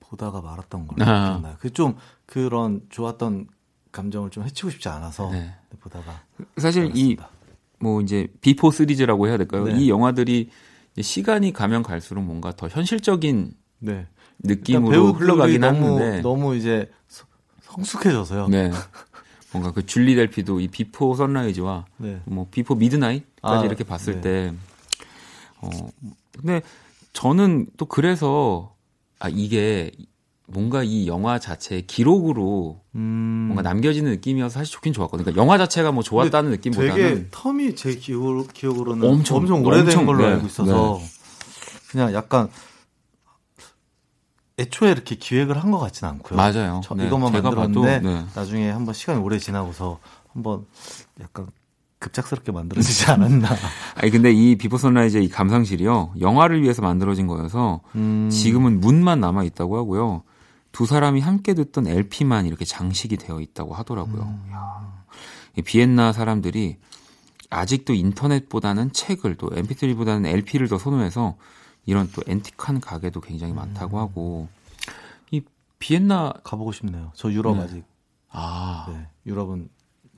[0.00, 1.30] 보다가 말았던 걸로 아.
[1.30, 1.56] 기억나요.
[1.58, 3.48] 그 좀 그런 좋았던
[3.92, 5.54] 감정을 좀 해치고 싶지 않아서 네.
[5.80, 6.22] 보다가
[6.58, 7.16] 사실 이.
[7.78, 9.64] 뭐 이제 Before 시리즈라고 해야 될까요?
[9.64, 9.78] 네.
[9.78, 10.48] 이 영화들이
[11.02, 14.06] 시간이 가면 갈수록 뭔가 더 현실적인 네.
[14.38, 17.26] 느낌으로 배우들이 흘러가긴 너무, 하는데 너무 이제 서-
[17.62, 18.48] 성숙해져서요.
[18.48, 18.70] 네.
[19.52, 22.20] 뭔가 그 줄리 델피도 이 Before Sunrise와 네.
[22.24, 24.20] 뭐 Before Midnight까지 아, 이렇게 봤을 네.
[24.20, 24.54] 때
[25.62, 25.70] 어,
[26.38, 26.60] 근데
[27.12, 28.74] 저는 또 그래서
[29.18, 29.90] 아 이게
[30.48, 33.46] 뭔가 이 영화 자체의 기록으로 음.
[33.48, 35.24] 뭔가 남겨지는 느낌이어서 사실 좋긴 좋았거든요.
[35.24, 40.06] 그러니까 영화 자체가 뭐 좋았다는 느낌보다는 되게 term이 제 기억, 기억으로는 엄청, 엄청, 오래된 엄청,
[40.06, 41.00] 걸로 네, 알고 있어서
[41.90, 42.48] 그냥 약간
[44.58, 46.36] 애초에 이렇게 기획을 한 것 같지는 않고요.
[46.36, 46.80] 맞아요.
[46.84, 48.24] 저 네, 이것만 만들었는데 봐도, 네.
[48.34, 49.98] 나중에 한번 시간이 오래 지나고서
[50.32, 50.64] 한번
[51.20, 51.48] 약간
[51.98, 53.48] 급작스럽게 만들어지지 않았나.
[53.96, 59.44] 아니 근데 이 Before Sunrise의 이 감상실이요 영화를 위해서 만들어진 거여서 음, 지금은 문만 남아
[59.44, 60.22] 있다고 하고요.
[60.76, 64.24] 두 사람이 함께 듣던 LP만 이렇게 장식이 되어 있다고 하더라고요.
[64.24, 65.62] 음.
[65.64, 66.76] 비엔나 사람들이
[67.48, 71.38] 아직도 인터넷보다는 책을 또 MP3보다는 LP를 더 선호해서
[71.86, 73.56] 이런 또 앤틱한 가게도 굉장히 음.
[73.56, 74.48] 많다고 하고
[75.30, 75.40] 이
[75.78, 77.10] 비엔나 가보고 싶네요.
[77.14, 77.62] 저 유럽 네.
[77.62, 77.84] 아직
[78.28, 79.70] 아 네, 유럽은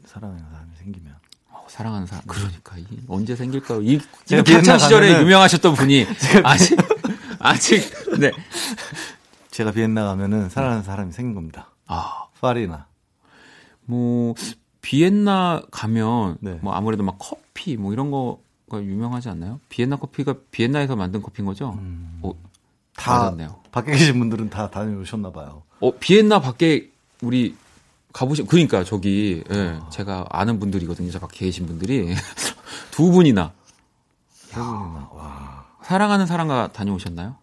[0.07, 1.15] 사랑하는 사람이 생기면
[1.53, 2.25] 어, 사랑하는 사람.
[2.27, 3.83] 그러니까 이 언제 생길까요?
[3.83, 6.05] 이 제가 지금 비엔나 시절에 유명하셨던 분이
[6.43, 6.77] 아직
[7.39, 8.33] 아직 네.
[9.59, 11.73] 제가 비엔나 가면은 사랑하는 사람이 생긴 겁니다.
[11.89, 12.87] 아, 파리나.
[13.87, 14.37] 뭐
[14.83, 16.61] 비엔나 가면 네.
[16.63, 19.59] 뭐 아무래도 막 커피 뭐 이런 거가 유명하지 않나요?
[19.69, 21.77] 비엔나 커피가 비엔나에서 만든 커피인 거죠?
[21.77, 22.21] 음.
[22.23, 22.33] 어,
[22.95, 23.61] 다 맞았네요.
[23.73, 25.65] 밖에 계신 분들은 다 다녀오셨나 봐요.
[25.81, 27.57] 어, 비엔나 밖에 우리
[28.13, 29.91] 가보신 그러니까 저기 예, 아.
[29.91, 31.11] 제가 아는 분들이거든요.
[31.11, 32.15] 저 밖에 계신 분들이
[32.93, 33.53] 두 분이나
[34.31, 35.11] 세 분이나.
[35.13, 35.67] 와.
[35.83, 37.35] 사랑하는 사람과 다녀오셨나요?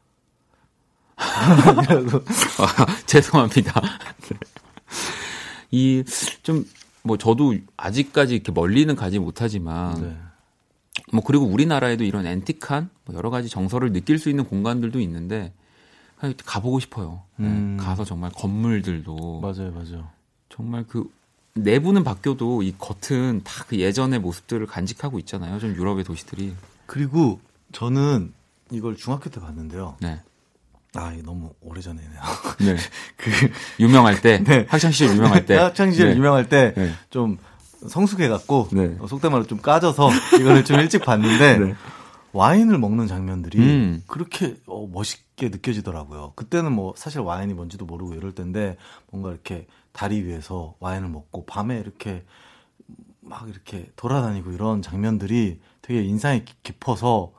[1.18, 3.82] 아, 죄송합니다.
[5.72, 6.04] 이
[6.44, 6.66] 좀
[7.08, 10.18] 뭐 저도 아직까지 이렇게 멀리는 가지 못하지만 네.
[11.14, 15.54] 뭐 그리고 우리나라에도 이런 앤틱한 뭐 여러 가지 정서를 느낄 수 있는 공간들도 있는데
[16.46, 17.22] 가보고 싶어요.
[17.36, 17.78] 네, 음.
[17.80, 20.10] 가서 정말 건물들도 맞아요, 맞아요.
[20.50, 21.08] 정말 그
[21.54, 25.60] 내부는 바뀌어도 이 겉은 다 그 예전의 모습들을 간직하고 있잖아요.
[25.60, 26.56] 좀 유럽의 도시들이.
[26.88, 27.40] 그리고
[27.72, 28.34] 저는
[28.72, 29.98] 이걸 중학교 때 봤는데요.
[30.02, 30.20] 네.
[30.96, 32.22] 아, 너무 오래전이네요.
[32.60, 32.76] 네.
[33.18, 33.32] 그
[33.80, 34.66] 유명할 때, 네.
[34.70, 36.16] 학창 시절 유명할 때, 학창 시절 네.
[36.16, 36.92] 유명할 때 네.
[37.10, 37.38] 좀
[37.88, 38.96] 성숙해 갖고 네.
[39.00, 41.74] 어, 속된 말로 좀 까져서 이거를 좀 일찍 봤는데 네.
[42.34, 44.04] 와인을 먹는 장면들이 음.
[44.08, 46.34] 그렇게 어, 멋있게 느껴지더라고요.
[46.36, 48.78] 그때는 뭐 사실 와인이 뭔지도 모르고 이럴 텐데
[49.12, 52.26] 뭔가 이렇게 다리 위에서 와인을 먹고 밤에 이렇게
[53.22, 57.32] 막 이렇게 돌아다니고 이런 장면들이 되게 인상이 깊- 깊어서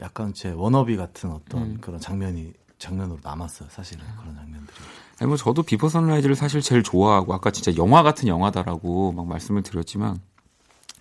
[0.00, 1.78] 약간 제 워너비 같은 어떤 음.
[1.80, 3.68] 그런 장면이 장면으로 남았어요.
[3.70, 4.76] 사실은 그런 장면들이.
[5.20, 9.62] 아니 뭐 저도 Before Sunrise를 사실 제일 좋아하고 아까 진짜 영화 같은 영화다라고 막 말씀을
[9.62, 10.18] 드렸지만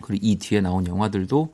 [0.01, 1.53] 그리고 이 뒤에 나온 영화들도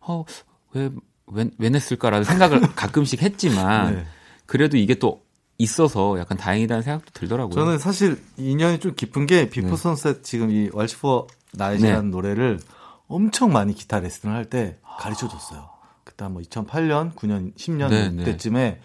[0.00, 0.90] 어 왜
[1.30, 4.06] 왜, 왜 냈을까라는 생각을 가끔씩 했지만 네.
[4.46, 5.22] 그래도 이게 또
[5.58, 7.54] 있어서 약간 다행이다는 생각도 들더라고요.
[7.54, 9.76] 저는 사실 인연이 좀 깊은 게 Before 네.
[9.76, 12.10] Sunset 지금 이 Waltz for a Night이라는 네.
[12.10, 12.60] 노래를
[13.08, 15.68] 엄청 많이 기타 레슨을 할 때 가르쳐 줬어요.
[16.04, 18.24] 그때 한 뭐 2008년, 9년, 10년 네, 네.
[18.24, 18.80] 때쯤에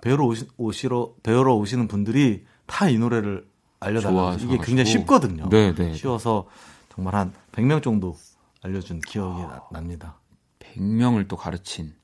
[0.00, 3.46] 배우러 오시, 오시러 배우러 오시는 분들이 다 이 노래를
[3.80, 4.38] 알려달라고.
[4.44, 5.48] 이게 굉장히 쉽거든요.
[5.50, 5.94] 네, 네.
[5.94, 6.46] 쉬워서
[6.94, 8.16] 정말 한 100명 정도
[8.62, 10.18] 알려준 기억이 나- 납니다.
[10.60, 11.94] 100명을 또 가르친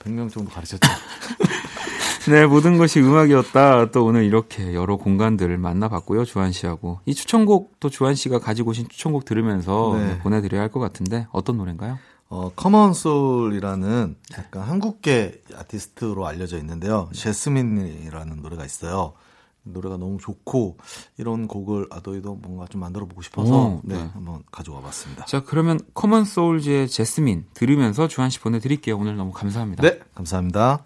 [0.00, 0.80] 100명 정도 가르쳤죠.
[2.30, 3.92] 네, 모든 것이 음악이었다.
[3.92, 6.24] 또 오늘 이렇게 여러 공간들을 만나봤고요.
[6.24, 6.98] 주한 씨하고.
[7.06, 10.18] 이 추천곡 또 주한 씨가 가지고 오신 추천곡 들으면서 네.
[10.18, 11.98] 보내드려야 할 것 같은데 어떤 노래인가요?
[12.28, 17.08] 어, Common Souls라는 약간 한국계 아티스트로 알려져 있는데요.
[17.14, 19.14] Jasmine이라는 노래가 있어요.
[19.62, 20.76] 노래가 너무 좋고
[21.18, 24.10] 이런 곡을 아도이도 뭔가 좀 만들어 보고 싶어서 오, 네, 네.
[24.12, 25.24] 한번 가져와 봤습니다.
[25.26, 28.96] 자, 그러면 Common Souls의 Jasmine 들으면서 주한 씨 보내 드릴게요.
[28.96, 29.82] 오늘 너무 감사합니다.
[29.82, 30.84] 네, 감사합니다.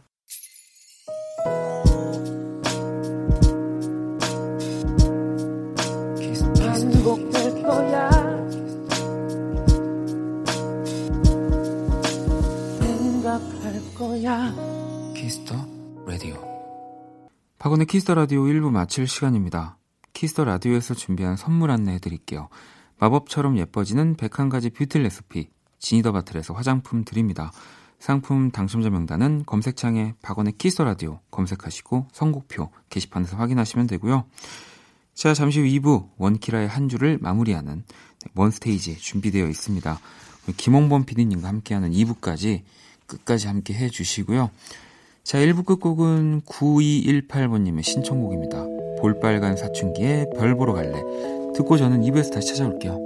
[17.60, 19.76] 박원의 키스 더 라디오 1부 마칠 시간입니다.
[20.14, 22.48] 키스 더 라디오에서 준비한 선물 안내해 드릴게요.
[22.98, 27.52] 마법처럼 예뻐지는 101가지 뷰티 레시피 Genie the Bottle에서 화장품 드립니다.
[27.98, 34.24] 상품 당첨자 명단은 검색창에 박원의 키스 더 라디오 검색하시고 선곡표 게시판에서 확인하시면 되고요.
[35.12, 37.84] 자, 잠시 후 2부 원키라의 한 주를 마무리하는
[38.34, 40.00] 원스테이지 준비되어 있습니다.
[40.56, 42.62] 김홍범 PD님과 함께하는 2부까지
[43.06, 44.48] 끝까지 함께 해 주시고요.
[45.22, 48.66] 자, 1부 끝곡은 9218번님의 신청곡입니다.
[49.00, 50.92] 볼빨간 사춘기에 별 보러 갈래.
[51.54, 52.98] 듣고 저는 2부에서 다시 찾아올게요.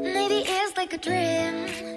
[0.00, 1.89] Maybe it's like a dream.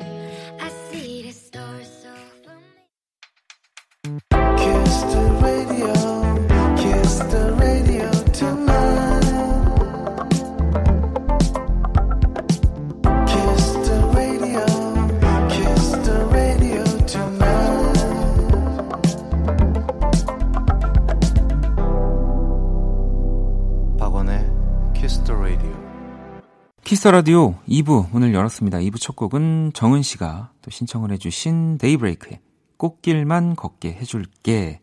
[26.84, 28.80] 키스 라디오 2부 문을 열었습니다.
[28.80, 32.42] 2부 첫 곡은 정은 씨가 또 신청을 해주신 데이브레이크의
[32.76, 34.82] 꽃길만 걷게 해줄게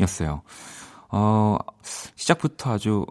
[0.00, 0.40] 였어요.
[1.10, 1.58] 어,
[2.16, 3.04] 시작부터 아주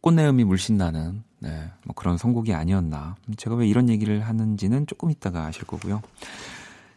[0.00, 3.16] 꽃내음이 물씬 나는 네, 뭐 그런 선곡이 아니었나.
[3.36, 6.00] 제가 왜 이런 얘기를 하는지는 조금 이따가 아실 거고요.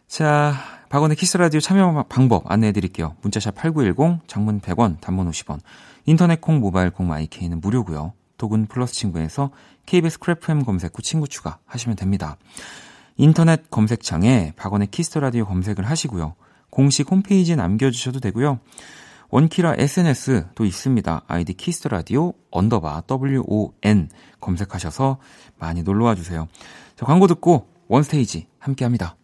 [0.08, 0.54] 자,
[0.88, 3.14] 박원의 키스 라디오 참여 방법 안내해 드릴게요.
[3.20, 5.60] 문자 샵 8910, 장문 100원, 단문 50원.
[6.06, 8.14] 인터넷 콩, 모바일 콩, 마이케이는 무료고요.
[8.42, 9.52] 또는 플러스 친구에서
[9.86, 12.38] KBS Cool FM 검색 후 친구 추가 하시면 됩니다.
[13.16, 16.34] 인터넷 검색창에 박원의 키스 라디오 검색을 하시고요.
[16.68, 18.58] 공식 홈페이지에 남겨주셔도 되고요.
[19.30, 21.22] 원키라 SNS도 있습니다.
[21.28, 24.08] 아이디 키스 라디오 언더바 WON
[24.40, 25.18] 검색하셔서
[25.56, 26.48] 많이 놀러와 주세요.
[26.96, 29.14] 자, 광고 듣고 원스테이지 함께 합니다.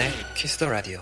[0.00, 1.00] 박원의 키스 더 라디오.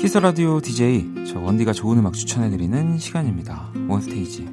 [0.00, 3.70] 키스 라디오 DJ 저 원디가 좋은 음악 추천해 드리는 시간입니다.
[3.86, 4.46] 원스테이지.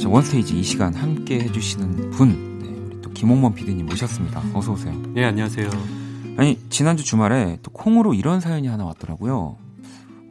[0.00, 4.42] 자, 원스테이지 이 시간 함께 해주시는 분, 네, 우리 또 김홍범 PD님 모셨습니다.
[4.54, 4.94] 어서 오세요.
[5.12, 5.97] 네, 안녕하세요.
[6.38, 9.56] 아니 지난주 주말에 또 콩으로 이런 사연이 하나 왔더라고요.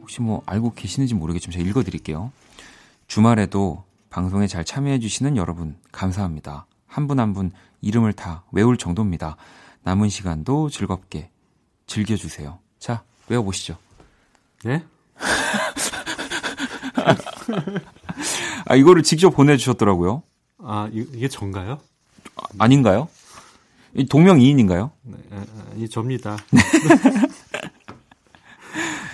[0.00, 2.32] 혹시 뭐 알고 계시는지 모르겠지만 제가 읽어드릴게요.
[3.08, 6.64] 주말에도 방송에 잘 참여해주시는 여러분 감사합니다.
[6.86, 9.36] 한 분 한분 이름을 다 외울 정도입니다.
[9.82, 11.28] 남은 시간도 즐겁게
[11.86, 12.58] 즐겨주세요.
[12.78, 13.76] 자 외워보시죠.
[14.64, 14.82] 네?
[18.64, 20.22] 아 이거를 직접 보내주셨더라고요.
[20.62, 21.78] 아, 이, 이게 전가요?
[22.58, 23.08] 아닌가요?
[23.94, 24.90] 이 동명이인인가요?
[25.02, 26.36] 네, 아, 아니, 접니다.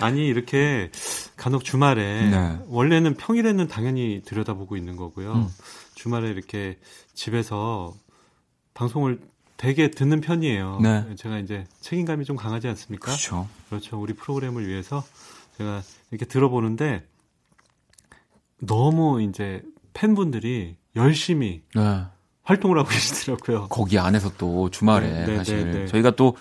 [0.01, 0.91] 아니, 이렇게
[1.37, 2.59] 간혹 주말에, 네.
[2.67, 5.33] 원래는 평일에는 당연히 들여다보고 있는 거고요.
[5.33, 5.47] 음.
[5.95, 6.77] 주말에 이렇게
[7.13, 7.93] 집에서
[8.73, 9.19] 방송을
[9.57, 10.79] 되게 듣는 편이에요.
[10.81, 11.15] 네.
[11.15, 13.05] 제가 이제 책임감이 좀 강하지 않습니까?
[13.05, 13.47] 그렇죠.
[13.69, 13.99] 그렇죠.
[13.99, 15.03] 우리 프로그램을 위해서
[15.57, 17.07] 제가 이렇게 들어보는데
[18.59, 22.05] 너무 이제 팬분들이 열심히 네.
[22.45, 23.67] 활동을 하고 계시더라고요.
[23.67, 25.87] 거기 안에서 또 주말에 네, 네, 사실 네, 네.
[25.87, 26.35] 저희가 또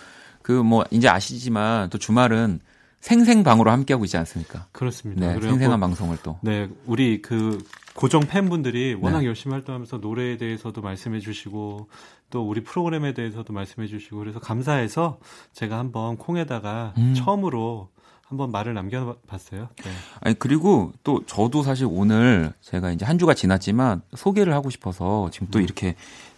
[0.45, 2.61] 그 뭐 이제 아시지만 또 주말은
[3.01, 4.67] 생생방으로 함께하고 있지 않습니까?
[4.73, 5.35] 그렇습니다.
[5.35, 6.39] 네, 생생한 방송을 또.
[6.43, 7.65] 네, 우리 그
[7.95, 9.27] 고정 팬분들이 워낙 네.
[9.27, 11.89] 열심히 활동하면서 노래에 대해서도 말씀해 주시고
[12.29, 15.19] 또 우리 프로그램에 대해서도 말씀해 주시고 그래서 감사해서
[15.55, 17.15] 제가 한번 콩에다가 음.
[17.17, 17.89] 처음으로
[18.35, 19.69] 한번 말을 남겨봤어요.
[19.77, 19.91] 네.
[20.21, 25.49] 아니 그리고 또 저도 사실 오늘 제가 이제 한 주가 지났지만 소개를 하고 싶어서 지금
[25.51, 25.65] 또 음.
[25.65, 25.95] 이렇게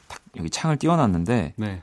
[0.07, 1.83] 딱 여기 창을 띄워놨는데 네.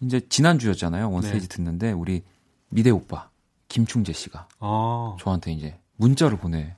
[0.00, 1.56] 이제 지난 주였잖아요 원스테이지 네.
[1.56, 2.22] 듣는데 우리
[2.70, 3.28] 미대 오빠
[3.68, 6.74] 김충재 씨가 어, 저한테 이제 문자를 보내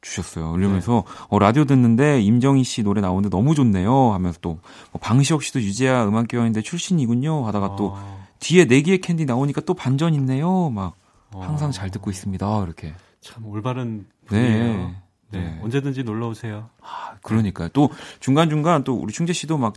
[0.00, 0.56] 주셨어요.
[0.56, 0.62] 네.
[0.62, 4.12] 이러면서 어, 라디오 듣는데 임정희 씨 노래 나오는데 너무 좋네요.
[4.12, 4.60] 하면서 또 뭐
[5.00, 7.46] 방시혁 씨도 유재하 음악 경연대회 출신이군요.
[7.46, 10.70] 하다가 또 어, 뒤에 내 귀에 캔디 나오니까 또 반전 있네요.
[10.70, 11.07] 막 어.
[11.32, 12.62] 항상 잘 듣고 있습니다.
[12.64, 12.94] 이렇게.
[13.20, 14.56] 참 올바른 네.
[14.56, 14.94] 분이에요.
[15.30, 15.38] 네.
[15.40, 15.60] 네.
[15.62, 16.70] 언제든지 놀러 오세요.
[16.80, 17.68] 아, 그러니까요.
[17.72, 19.74] 또 중간중간 또 우리 충재 씨도 막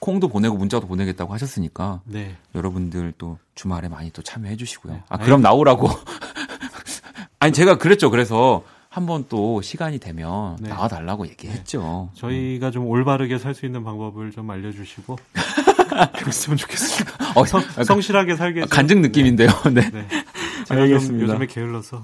[0.00, 2.36] 콩도 보내고 문자도 보내겠다고 하셨으니까 네.
[2.54, 4.94] 여러분들 또 주말에 많이 또 참여해 주시고요.
[4.94, 5.02] 네.
[5.08, 5.88] 아, 그럼 나오라고.
[7.38, 8.10] 아니, 제가 그랬죠.
[8.10, 10.68] 그래서 한번 또 시간이 되면 네.
[10.70, 12.10] 나와 달라고 얘기했죠.
[12.14, 15.18] 저희가 좀 올바르게 살 수 있는 방법을 좀 알려 주시고
[16.18, 17.32] 그랬으면 좋겠습니다.
[17.38, 19.48] 어, 성, 약간 성실하게 살게 해서- 간증 느낌인데요.
[19.72, 19.90] 네.
[20.66, 21.26] 좀 알겠습니다.
[21.34, 22.02] 요즘에 게을러서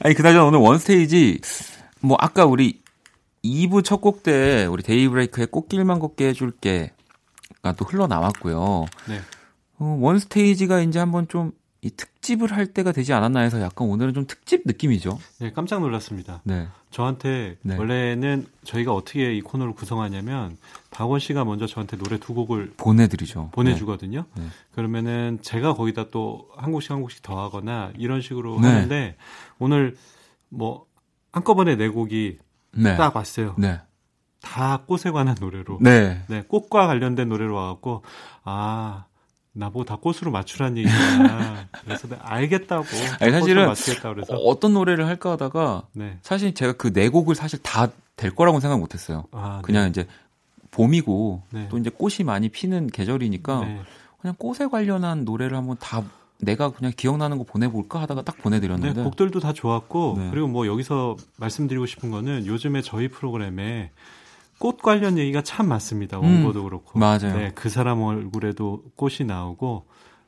[0.00, 1.40] 아니, 그나저나 오늘 원스테이지,
[2.00, 2.82] 뭐, 아까 우리
[3.44, 8.86] 2부 첫 곡 때 우리 데이브레이크의 꽃길만 걷게 해줄게가 또 흘러나왔고요.
[9.08, 9.20] 네.
[9.78, 11.52] 어, 원스테이지가 이제 한번 좀
[11.86, 15.18] 이 특집을 할 때가 되지 않았나 해서 약간 오늘은 좀 특집 느낌이죠.
[15.38, 16.40] 네, 깜짝 놀랐습니다.
[16.42, 16.66] 네.
[16.90, 17.76] 저한테 네.
[17.76, 20.56] 원래는 저희가 어떻게 이 코너를 구성하냐면
[20.90, 23.50] 박원 씨가 먼저 저한테 노래 두 곡을 보내드리죠.
[23.52, 24.24] 보내주거든요.
[24.34, 24.44] 네.
[24.74, 28.68] 그러면은 제가 거기다 또 한 곡씩 한 곡씩 더 하거나 이런 식으로 네.
[28.68, 29.16] 하는데
[29.58, 29.96] 오늘
[30.48, 30.86] 뭐
[31.32, 32.38] 한꺼번에 네 곡이
[32.72, 32.96] 네.
[32.96, 33.54] 딱 왔어요.
[33.58, 33.80] 네.
[34.40, 35.78] 다 꽃에 관한 노래로.
[35.80, 36.22] 네.
[36.28, 38.02] 네, 꽃과 관련된 노래로 와갖고
[38.44, 39.05] 아
[39.56, 41.66] 나보고 다 꽃으로 맞추란 얘기구나.
[41.84, 42.84] 그래서 알겠다고.
[43.20, 44.34] 아니, 사실은 맞추겠다 그래서.
[44.34, 46.18] 어, 어떤 노래를 할까 하다가 네.
[46.22, 49.24] 사실 제가 그 네 곡을 사실 다 될 거라고 생각 못 했어요.
[49.30, 49.90] 아, 그냥 네.
[49.90, 50.06] 이제
[50.70, 51.68] 봄이고 네.
[51.70, 53.80] 또 이제 꽃이 많이 피는 계절이니까 네.
[54.20, 56.02] 그냥 꽃에 관련한 노래를 한번 다
[56.38, 60.30] 내가 그냥 기억나는 거 보내볼까 하다가 딱 보내드렸는데 네, 곡들도 다 좋았고 네.
[60.30, 63.90] 그리고 뭐 여기서 말씀드리고 싶은 거는 요즘에 저희 프로그램에
[64.58, 66.18] 꽃 관련 얘기가 참 많습니다.
[66.18, 66.98] 음, 원고도 그렇고.
[66.98, 67.36] 맞아요.
[67.36, 69.84] 네, 그 사람 얼굴에도 꽃이 나오고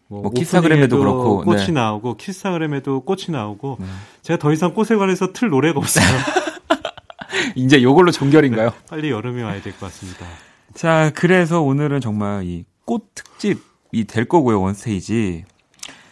[0.09, 1.73] 뭐, 뭐 키스타그램에도 그렇고, 꽃이 네.
[1.73, 3.87] 나오고 키스타그램에도 꽃이 나오고 네.
[4.23, 6.05] 제가 더 이상 꽃에 관해서 틀 노래가 없어요.
[7.55, 8.73] 이제 요걸로 종결인가요?
[8.89, 10.25] 빨리 여름이 와야 될 것 같습니다.
[10.75, 15.45] 자, 그래서 오늘은 정말 이 꽃 특집이 될 거고요, 원스테이지.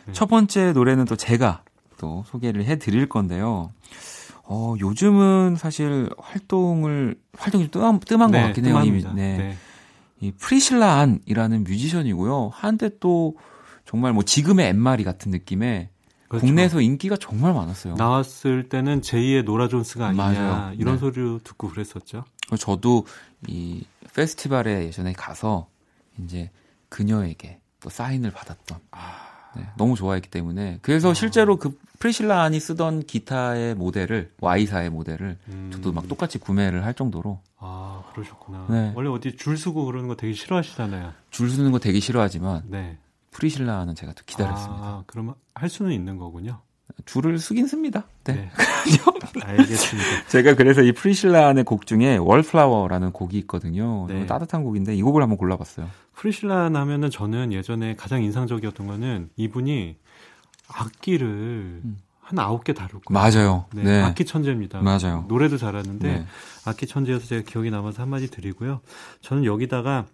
[0.07, 0.13] 네.
[0.13, 1.63] 첫 번째 노래는 또 제가
[1.97, 3.73] 또 소개를 해 드릴 건데요.
[4.49, 8.81] 어, 요즘은 사실 활동을, 활동이 좀 뜸한, 뜸한 것 같긴 해요.
[8.85, 8.91] 이.
[8.91, 9.37] 네.
[9.37, 9.57] 네.
[10.21, 12.51] 이 프리실라 안이라는 뮤지션이고요.
[12.53, 13.37] 한때 또
[13.85, 15.89] 정말 뭐 지금의 앤마리 같은 느낌의
[16.29, 16.47] 그렇죠.
[16.47, 17.95] 국내에서 인기가 정말 많았어요.
[17.95, 20.75] 나왔을 때는 제2의 노라 존스가 아니냐 맞아요.
[20.79, 21.01] 이런 네.
[21.01, 22.25] 소리 듣고 그랬었죠.
[22.59, 23.07] 저도
[23.47, 23.85] 이
[24.15, 25.69] 페스티벌에 예전에 가서
[26.25, 26.51] 이제
[26.89, 28.79] 그녀에게 또 사인을 받았던
[29.57, 35.71] 네, 너무 좋아했기 때문에 그래서 실제로 그 프리실라 안이 쓰던 기타의 모델을 Y사의 모델을 음.
[35.73, 38.67] 저도 막 똑같이 구매를 할 정도로 아 그러셨구나.
[38.69, 38.93] 네.
[38.95, 41.13] 원래 어디 줄 서고 그러는 거 되게 싫어하시잖아요.
[41.31, 42.99] 줄 서는 거 되게 싫어하지만 네.
[43.31, 44.83] 프리실라는 제가 또 기다렸습니다.
[44.83, 46.61] 아, 그러면 할 수는 있는 거군요.
[47.05, 48.05] 줄을 서긴 섭니다.
[48.25, 48.35] 네.
[48.35, 48.51] 네.
[49.43, 50.27] 알겠습니다.
[50.29, 54.07] 제가 그래서 이 프리실라의 곡 중에 Wallflower라는 곡이 있거든요.
[54.09, 54.27] 네.
[54.27, 55.89] 따뜻한 곡인데 이 곡을 한번 골라봤어요.
[56.17, 59.97] 프리실라 하면은 저는 예전에 가장 인상적이었던 거는 이분이
[60.69, 61.83] 악기를
[62.21, 63.13] 한 아홉 개 다룰 거예요.
[63.13, 63.67] 맞아요.
[63.73, 64.03] 네, 네.
[64.03, 64.81] 악기 천재입니다.
[64.81, 65.27] 맞아요.
[65.29, 66.27] 노래도 잘하는데 네.
[66.65, 68.81] 악기 천재여서 제가 기억이 남아서 한마디 드리고요.
[69.21, 70.07] 저는 여기다가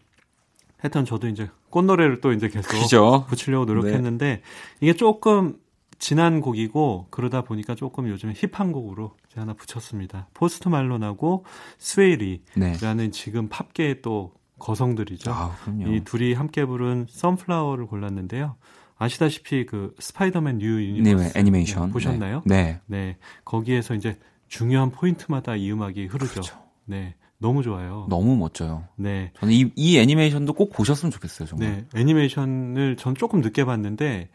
[0.77, 3.25] 하여튼 저도 이제 꽃노래를 또 이제 계속 그죠?
[3.29, 3.73] 붙이려고 네.
[3.73, 4.43] 노력했는데
[4.81, 5.57] 이게 조금
[5.99, 10.29] 지난 곡이고 그러다 보니까 조금 요즘에 힙한 곡으로 제가 하나 붙였습니다.
[10.35, 11.45] Post Malone하고
[11.79, 13.11] Swae Lee라는 네.
[13.13, 15.31] 지금 팝계의 또 거성들이죠.
[15.33, 15.93] 아, 그럼요.
[15.93, 18.55] 이 둘이 함께 부른 Sunflower를 골랐는데요.
[18.97, 21.91] 아시다시피 그 스파이더맨 뉴 네, 유니버스 애니메이션.
[21.91, 22.43] 보셨나요?
[22.47, 22.81] 네.
[22.87, 26.31] 네, 거기에서 이제 중요한 포인트마다 이 음악이 흐르죠.
[26.33, 26.57] 그렇죠.
[26.85, 28.07] 네, 너무 좋아요.
[28.09, 28.85] 너무 멋져요.
[28.97, 31.69] 네, 저는 이, 이 애니메이션도 꼭 보셨으면 좋겠어요, 정말.
[31.93, 34.29] 네, 애니메이션을 전 조금 늦게 봤는데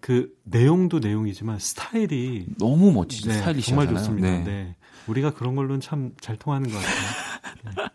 [0.00, 3.30] 그 내용도 내용이지만 스타일이 너무 멋지죠.
[3.30, 3.86] 네, 스타일리시하잖아요.
[3.86, 4.30] 정말 좋습니다.
[4.30, 4.44] 네.
[4.44, 4.76] 네.
[5.08, 7.88] 우리가 그런 걸로는 참 잘 통하는 것 같아요.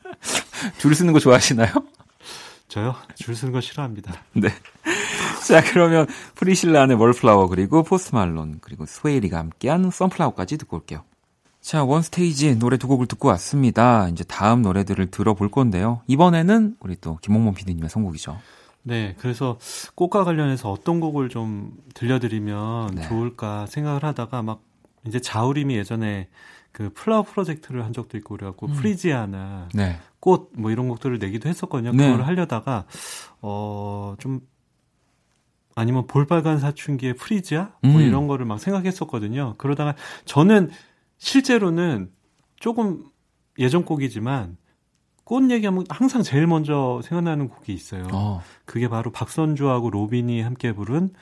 [0.77, 1.71] 줄 쓰는 거 좋아하시나요?
[2.73, 2.95] 저요?
[3.15, 4.15] 줄 서는 거 싫어합니다.
[4.33, 4.49] 네.
[5.47, 11.03] 자, 그러면 프리실라의 Wallflower 그리고 Post Malone 그리고 Swae Lee가 함께한 Sunflower까지 듣고 올게요.
[11.61, 14.09] 자, 원스테이지 노래 두 곡을 듣고 왔습니다.
[14.09, 16.01] 이제 다음 노래들을 들어볼 건데요.
[16.07, 18.39] 이번에는 우리 또 김홍범 PD님의 선곡이죠.
[18.81, 19.59] 네, 그래서
[19.95, 23.07] 꽃과 관련해서 어떤 곡을 좀 들려드리면 네.
[23.07, 24.61] 좋을까 생각을 하다가 막
[25.05, 26.27] 이제 자우림이 예전에
[26.73, 28.73] 그 flower 프로젝트를 한 적도 있고 그래갖고 음.
[28.73, 29.99] 프리지아나 네.
[30.19, 31.91] 꽃 뭐 이런 곡들을 내기도 했었거든요.
[31.93, 32.11] 네.
[32.11, 32.85] 그걸 하려다가
[33.39, 34.41] 어 좀
[35.75, 38.01] 아니면 볼빨간 사춘기의 프리지아 뭐 음.
[38.01, 39.53] 이런 거를 막 생각했었거든요.
[39.59, 39.95] 그러다가
[40.25, 40.71] 저는
[41.19, 42.11] 실제로는
[42.55, 43.05] 조금
[43.59, 44.57] 예전 곡이지만
[45.25, 48.07] 꽃 얘기하면 항상 제일 먼저 생각나는 곡이 있어요.
[48.11, 48.41] 어.
[48.65, 51.13] 그게 바로 박선주하고 로빈이 함께 부른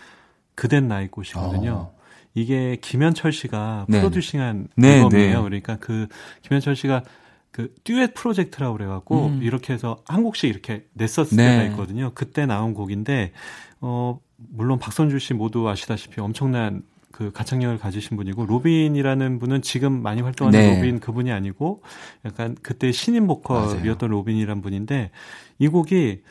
[0.55, 1.93] 그댄 나의 꽃이거든요.
[1.93, 2.00] 어.
[2.33, 3.99] 이게 김현철 씨가 네.
[3.99, 5.37] 프로듀싱한 네, 앨범이에요.
[5.37, 5.43] 네.
[5.43, 6.07] 그러니까 그
[6.43, 7.03] 김현철 씨가
[7.51, 9.43] 그 듀엣 프로젝트라고 그래갖고 음.
[9.43, 11.57] 이렇게 해서 한 곡씩 이렇게 냈었을 네.
[11.57, 12.11] 때가 있거든요.
[12.15, 13.33] 그때 나온 곡인데
[13.81, 20.21] 어 물론 박선주 씨 모두 아시다시피 엄청난 그 가창력을 가지신 분이고 로빈이라는 분은 지금 많이
[20.21, 20.75] 활동하는 네.
[20.75, 21.83] 로빈 그분이 아니고
[22.25, 25.11] 약간 그때 신인 보컬이었던 로빈이란 분인데
[25.59, 26.21] 이 곡이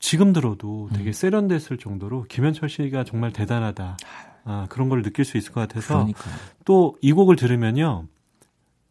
[0.00, 3.96] 지금 들어도 되게 세련됐을 정도로 김현철 씨가 정말 대단하다.
[4.50, 6.06] 아, 그런 걸 느낄 수 있을 것 같아서.
[6.64, 8.06] 또 이 곡을 들으면요.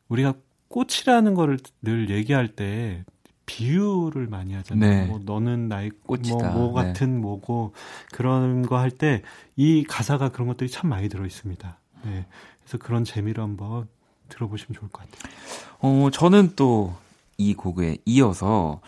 [0.08, 0.36] 우리가
[0.70, 3.04] 꽃이라는 거를 늘 얘기할 때
[3.48, 4.90] 비유를 많이 하잖아요.
[4.90, 5.06] 네.
[5.08, 6.52] 뭐 너는 나의 꽃이다.
[6.52, 6.90] 뭐, 뭐 네.
[6.90, 7.74] 같은 뭐고
[8.12, 9.24] 그런 거 할 때
[9.56, 11.78] 이 가사가 그런 것들이 참 많이 들어 있습니다.
[12.04, 12.26] 네.
[12.62, 13.88] 그래서 그런 재미로 한번
[14.30, 15.32] 들어보시면 좋을 것 같아요.
[15.80, 16.94] 어, 저는 또
[17.40, 18.82] 이 곡에 이어서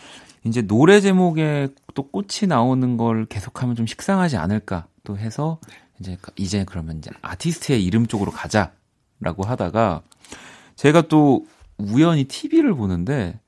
[0.44, 5.58] 이제 노래 제목에 또 꽃이 나오는 걸 계속하면 좀 식상하지 않을까 또 해서
[6.00, 10.02] 이제 이제 그러면 이제 아티스트의 이름 쪽으로 가자라고 하다가
[10.76, 11.46] 제가 또
[11.78, 13.38] 우연히 TV를 보는데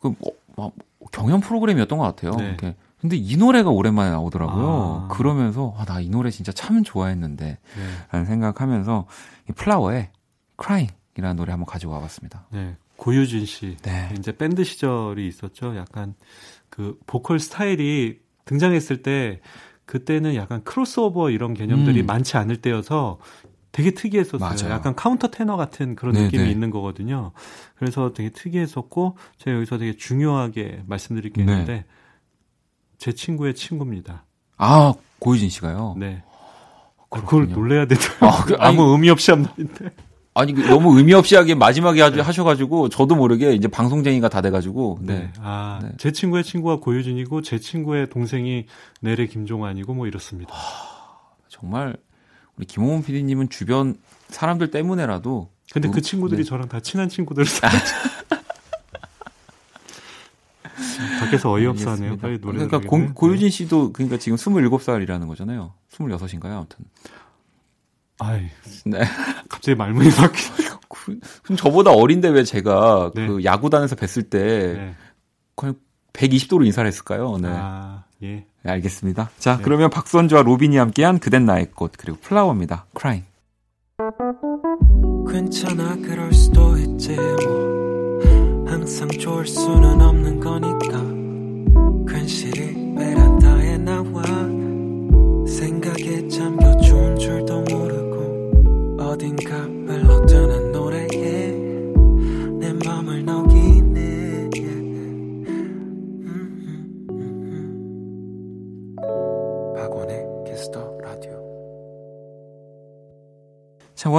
[0.00, 0.72] 그 뭐, 뭐
[1.12, 2.32] 경연 프로그램이었던 것 같아요.
[2.36, 2.46] 네.
[2.48, 2.76] 이렇게.
[3.00, 5.06] 근데 이 노래가 오랜만에 나오더라고요.
[5.08, 5.14] 아.
[5.14, 7.88] 그러면서 아, 나 이 노래 진짜 참 좋아했는데 네.
[8.10, 9.06] 라는 생각하면서
[9.48, 10.10] 이 플라워의
[10.62, 12.46] Crying이라는 노래 한번 가지고 와봤습니다.
[12.50, 12.76] 네.
[12.96, 13.76] 고유진 씨.
[13.82, 14.10] 네.
[14.18, 15.74] 이제 밴드 시절이 있었죠.
[15.76, 16.14] 약간
[16.68, 19.40] 그 보컬 스타일이 등장했을 때
[19.94, 22.06] 그때는 약간 크로스오버 이런 개념들이 음.
[22.06, 23.18] 많지 않을 때여서
[23.72, 24.38] 되게 특이했었어요.
[24.38, 24.70] 맞아요.
[24.72, 26.50] 약간 카운터 테너 같은 그런 네, 느낌이 네.
[26.50, 27.32] 있는 거거든요.
[27.76, 31.52] 그래서 되게 특이했었고 제가 여기서 되게 중요하게 말씀드릴 게 네.
[31.52, 31.84] 있는데
[32.98, 34.24] 제 친구의 친구입니다.
[34.58, 35.96] 아, 고유진 씨가요?
[35.98, 36.22] 네.
[37.10, 37.54] 그걸 그렇군요.
[37.56, 38.12] 놀래야 되죠.
[38.20, 39.90] 아, 그- 아무 의미 없이 한 말인데.
[40.32, 44.98] 아니, 그 너무 의미 없이 하게 마지막에 아주 하셔가지고, 저도 모르게 이제 방송쟁이가 다 돼가지고,
[45.02, 45.14] 네.
[45.14, 45.32] 네.
[45.40, 45.90] 아, 네.
[45.98, 48.66] 제 친구의 친구가 고유진이고 제 친구의 동생이
[49.00, 50.54] 내래 김종환이고 뭐 이렇습니다.
[51.48, 51.96] 정말,
[52.56, 53.96] 우리 김호문 PD님은 주변
[54.28, 55.50] 사람들 때문에라도.
[55.72, 56.48] 근데 음, 그 친구들이 네.
[56.48, 57.44] 저랑 다 친한 친구들.
[61.20, 62.16] 밖에서 어이없어 하네요.
[62.18, 62.88] 빨리 노래 그러니까.
[62.88, 65.72] 고, 고유진 씨도, 그러니까 지금 27살이라는 거잖아요.
[65.92, 66.52] 26인가요?
[66.52, 66.84] 아무튼.
[68.20, 68.42] 아이,
[68.84, 69.00] 네.
[69.48, 70.68] 갑자기 말문이 막히네.
[70.88, 73.26] 그- 그럼 저보다 어린데 왜 제가 네.
[73.26, 74.38] 그 야구단에서 뵀을 때
[74.74, 74.94] 네.
[75.56, 75.74] 거의
[76.12, 77.38] 120도로 인사를 했을까요?
[77.38, 77.48] 네.
[77.50, 78.44] 아, 예.
[78.62, 79.30] 네, 알겠습니다.
[79.38, 79.62] 자, 네.
[79.62, 82.86] 그러면 박선주와 로빈이 함께한 그댄 나의 꽃 그리고 플라워입니다.
[82.94, 83.24] Crying.
[85.30, 92.89] 괜찮아 그럴 수도 있지 뭐 항상 좋을 수는 없는 거니까 괜시리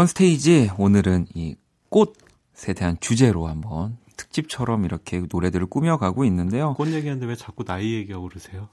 [0.01, 1.55] 자, 원스테이지 오늘은 이
[1.89, 6.73] 꽃에 대한 주제로 한번 특집처럼 이렇게 노래들을 꾸며가고 있는데요.
[6.75, 8.67] 꽃 얘기하는데 왜 자꾸 나이 얘기하고 그러세요?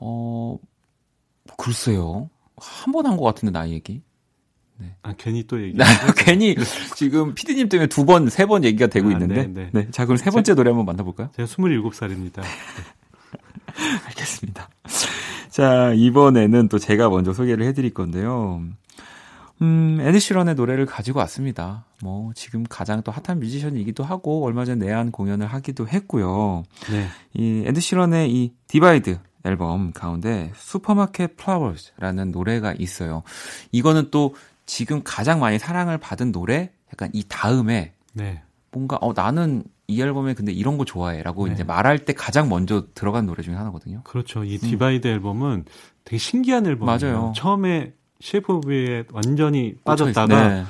[0.00, 0.58] 어,
[1.56, 2.28] 글쎄요.
[2.56, 4.02] 한 번 한 것 같은데, 나이 얘기.
[5.02, 5.76] 아, 괜히 또 얘기.
[5.76, 5.84] 나
[6.16, 6.56] 괜히
[6.96, 9.46] 지금 피디님 때문에 두 번, 세 번 얘기가 되고 아, 있는데.
[9.46, 11.30] 네, 네, 자, 그럼 세 번째 노래 한번 만나볼까요?
[11.36, 12.42] 제가 27살입니다.
[14.08, 14.68] 알겠습니다.
[15.50, 18.64] 자, 이번에는 또 제가 먼저 소개를 해드릴 건데요.
[19.62, 21.84] 음, 에드시런의 노래를 가지고 왔습니다.
[22.02, 26.64] 뭐, 지금 가장 또 핫한 뮤지션이기도 하고, 얼마 전 내한 공연을 하기도 했고요.
[26.90, 27.06] 네.
[27.34, 33.22] 이 에드시런의 이 Divide 앨범 가운데 Supermarket Flowers라는 노래가 있어요.
[33.70, 34.34] 이거는 또
[34.66, 36.72] 지금 가장 많이 사랑을 받은 노래?
[36.92, 38.42] 약간 이 다음에 네.
[38.72, 41.22] 뭔가, 어, 나는 이 앨범에 근데 이런 거 좋아해.
[41.22, 41.52] 라고 네.
[41.52, 44.02] 이제 말할 때 가장 먼저 들어간 노래 중에 하나거든요.
[44.04, 44.42] 그렇죠.
[44.44, 45.66] 이 Divide 앨범은
[46.04, 46.98] 되게 신기한 앨범이에요.
[46.98, 47.14] 음.
[47.14, 47.32] 맞아요.
[47.36, 47.92] 처음에
[48.22, 50.64] Shape of에 완전히 빠졌다가 네.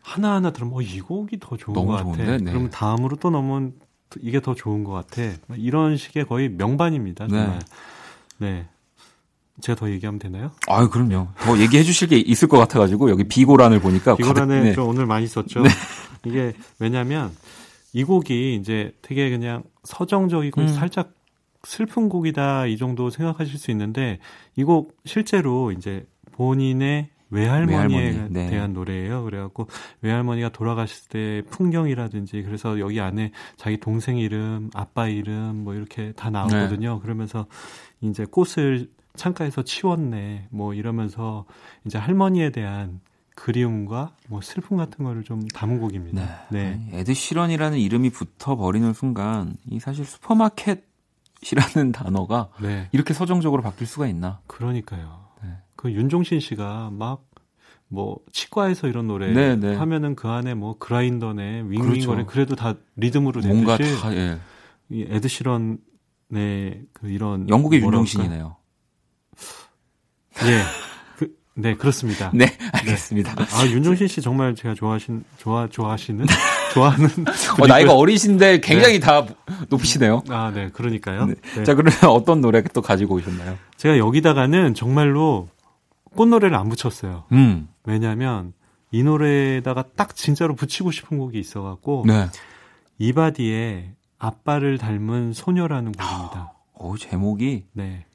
[0.00, 2.02] 하나하나 들으면 어, 이 곡이 더 좋은 것 같아.
[2.04, 2.38] 좋은데?
[2.38, 2.50] 네.
[2.50, 3.72] 그러면 다음으로 또 넘으면
[4.20, 5.22] 이게 더 좋은 것 같아.
[5.56, 7.26] 이런 식의 거의 명반입니다.
[7.26, 7.58] 정말.
[8.38, 8.66] 네.
[9.60, 10.52] 제가 더 얘기하면 되나요?
[10.68, 11.28] 아유, 그럼요.
[11.38, 14.16] 더 얘기해 주실 게 있을 것 같아가지고, 여기 비고란을 보니까.
[14.16, 14.72] 비고란에 가득- 네.
[14.74, 15.62] 좀 오늘 많이 썼죠.
[16.26, 17.30] 이게 왜냐면
[17.92, 20.68] 이 곡이 이제 되게 그냥 서정적이고 음.
[20.68, 21.12] 살짝
[21.64, 24.18] 슬픈 곡이다 이 정도 생각하실 수 있는데
[24.56, 26.04] 이 곡 실제로 이제
[26.34, 28.50] 본인의 외할머니에 외할머니, 네.
[28.50, 29.24] 대한 노래예요.
[29.24, 29.66] 그래갖고
[30.02, 36.30] 외할머니가 돌아가실 때 풍경이라든지 그래서 여기 안에 자기 동생 이름, 아빠 이름 뭐 이렇게 다
[36.30, 36.38] 네.
[36.38, 37.00] 나오거든요.
[37.00, 37.46] 그러면서
[38.00, 41.44] 이제 꽃을 창가에서 치웠네 뭐 이러면서
[41.84, 43.00] 이제 할머니에 대한
[43.34, 46.46] 그리움과 뭐 슬픔 같은 거를 좀 담은 곡입니다.
[46.50, 46.62] 네.
[46.62, 46.72] 네.
[46.72, 50.82] 아니, 에드 시런이라는 이름이 붙어 버리는 순간, 이 사실 슈퍼마켓이라는
[51.92, 52.88] 단어가 네.
[52.92, 54.40] 이렇게 서정적으로 바뀔 수가 있나?
[54.46, 55.23] 그러니까요.
[55.84, 55.92] 네.
[55.92, 57.34] 그 윤종신 씨가 막
[57.88, 59.74] 뭐 치과에서 이런 노래 네, 네.
[59.74, 62.26] 하면은 그 안에 뭐 그라인더네 윙윙거리 그렇죠.
[62.26, 64.38] 그래도 다 리듬으로 뭔가 되듯이 다, 예.
[64.90, 65.78] 이 에드 시런의
[66.92, 67.80] 그 이런 영국의?
[67.80, 68.56] 윤종신이네요.
[70.46, 70.62] 예.
[71.16, 72.30] 그, 네, 그렇습니다.
[72.34, 73.34] 네, 알겠습니다.
[73.38, 76.26] 아, 윤종신 씨 정말 제가 좋아하신 좋아 좋아하시는
[76.74, 77.08] 좋아하는
[77.60, 79.24] 어, 나이가 어리신데 굉장히 다
[79.68, 80.24] 높으시네요.
[80.28, 81.26] 아, 네, 그러니까요.
[81.26, 81.34] 네.
[81.56, 81.62] 네.
[81.62, 83.56] 자, 그러면 어떤 노래 또 가지고 오셨나요?
[83.76, 85.48] 제가 여기다가는 정말로
[86.14, 87.24] 꽃노래를 안 붙였어요.
[87.32, 88.52] 음, 왜냐면
[88.90, 92.26] 이 노래에다가 딱 진짜로 붙이고 싶은 곡이 있어갖고 네.
[92.98, 96.52] 이바디의 아빠를 닮은 소녀라는 곡입니다.
[96.74, 98.06] 오, 제목이 네,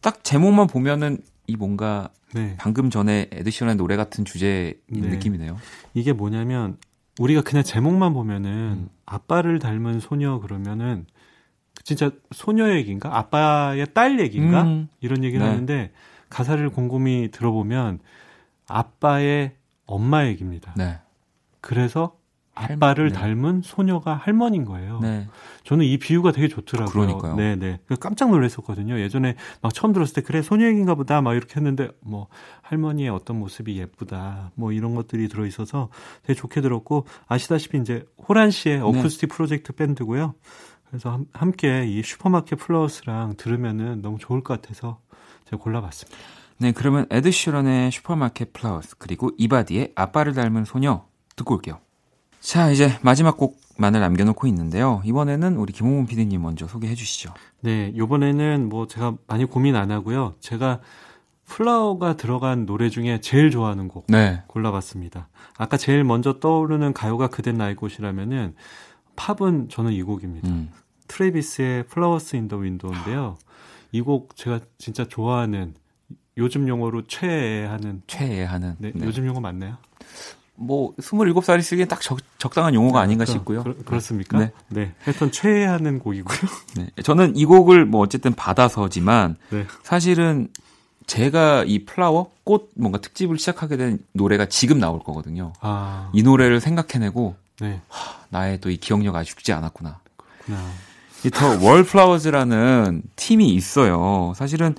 [0.00, 2.54] 딱 제목만 보면은 이 뭔가 네.
[2.58, 5.08] 방금 전에 에드시런의 노래 같은 주제인 네.
[5.08, 5.56] 느낌이네요.
[5.94, 6.76] 이게 뭐냐면
[7.18, 8.88] 우리가 그냥 제목만 보면은 음.
[9.04, 11.06] 아빠를 닮은 소녀 그러면은
[11.84, 13.16] 진짜 소녀 얘기인가?
[13.16, 14.62] 아빠의 딸 얘기인가?
[14.62, 14.88] 음.
[15.00, 15.50] 이런 얘기를 네.
[15.50, 15.92] 하는데
[16.32, 18.00] 가사를 곰곰이 들어보면
[18.66, 19.52] 아빠의
[19.84, 20.72] 엄마 얘기입니다.
[20.76, 20.98] 네.
[21.60, 22.16] 그래서
[22.54, 23.18] 아빠를 네.
[23.18, 25.00] 닮은 소녀가 할머니인 거예요.
[25.00, 25.28] 네.
[25.64, 26.92] 저는 이 비유가 되게 좋더라고요.
[26.92, 27.36] 그러니까요.
[27.36, 27.78] 네, 네.
[28.00, 28.98] 깜짝 놀랐었거든요.
[29.00, 32.28] 예전에 막 처음 들었을 때 그래 소녀 얘기인가 보다 막 이렇게 했는데 뭐
[32.62, 35.88] 할머니의 어떤 모습이 예쁘다 뭐 이런 것들이 들어 있어서
[36.22, 38.82] 되게 좋게 들었고 아시다시피 이제 호란 씨의 네.
[38.82, 40.34] 어쿠스틱 프로젝트 밴드고요.
[40.88, 44.98] 그래서 함, 함께 이 Supermarket Flowers랑 들으면은 너무 좋을 것 같아서
[45.52, 46.18] 제가 골라봤습니다.
[46.58, 51.04] 네, 그러면 에드시런의 Supermarket Flowers 그리고 이바디의 아빠를 닮은 소녀
[51.36, 51.78] 듣고 올게요.
[52.40, 55.02] 자, 이제 마지막 곡만을 남겨놓고 있는데요.
[55.04, 57.34] 이번에는 우리 김홍문 PD님 먼저 소개해 주시죠.
[57.60, 60.34] 네, 요번에는 뭐 제가 많이 고민 안 하고요.
[60.40, 60.80] 제가
[61.46, 64.42] flower가 들어간 노래 중에 제일 좋아하는 곡 네.
[64.46, 65.28] 골라봤습니다.
[65.58, 68.54] 아까 제일 먼저 떠오르는 가요가 그댄 나의 꽃이라면은
[69.16, 70.48] 팝은 저는 이 곡입니다.
[70.48, 70.70] 음.
[71.08, 73.36] 트레비스의 Flowers in the Window인데요.
[73.92, 75.74] 이 곡 제가 진짜 좋아하는
[76.38, 78.76] 요즘 용어로 최애하는 최애하는.
[78.78, 79.06] 네, 네.
[79.06, 79.76] 요즘 용어 맞나요?
[80.54, 83.62] 뭐 27살이 쓰기엔 딱 적, 적당한 용어가 아닌가 싶고요.
[83.64, 84.38] 그, 그렇습니까?
[84.38, 84.52] 네.
[84.68, 84.94] 네.
[85.00, 86.38] 하여튼 최애하는 곡이고요.
[86.76, 86.88] 네.
[87.02, 89.66] 저는 이 곡을 뭐 어쨌든 받아서지만 네.
[89.82, 90.48] 사실은
[91.06, 95.52] 제가 이 플라워 꽃 뭔가 특집을 시작하게 된 노래가 지금 나올 거거든요.
[95.60, 97.80] 아, 이 노래를 생각해내고 네.
[98.30, 100.00] 나의 또 이 기억력 아직 죽지 않았구나.
[100.16, 100.70] 그렇구나.
[101.24, 104.32] 이 더 월플라워즈라는 팀이 있어요.
[104.34, 104.74] 사실은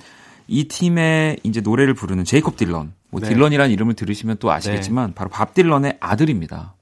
[0.46, 2.92] 이 팀의 이제 노래를 부르는 제이콥 딜런.
[3.10, 3.28] 뭐 네.
[3.28, 6.74] 딜런이라는 이름을 들으시면 또 아시겠지만 바로 밥 딜런의 아들입니다.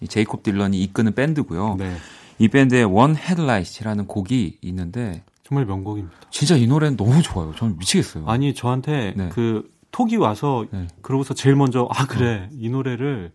[0.00, 1.76] 이 제이콥 딜런이 이끄는 밴드고요.
[1.78, 1.96] 네.
[2.38, 6.16] 이 밴드의 One Headlight라는 곡이 있는데 정말 명곡입니다.
[6.30, 7.54] 진짜 이 노래는 너무 좋아요.
[7.56, 8.26] 저는 미치겠어요.
[8.26, 9.28] 아니 저한테 네.
[9.32, 10.88] 그 톡이 와서 네.
[11.00, 13.32] 그러고서 제일 먼저 아 그래 이 노래를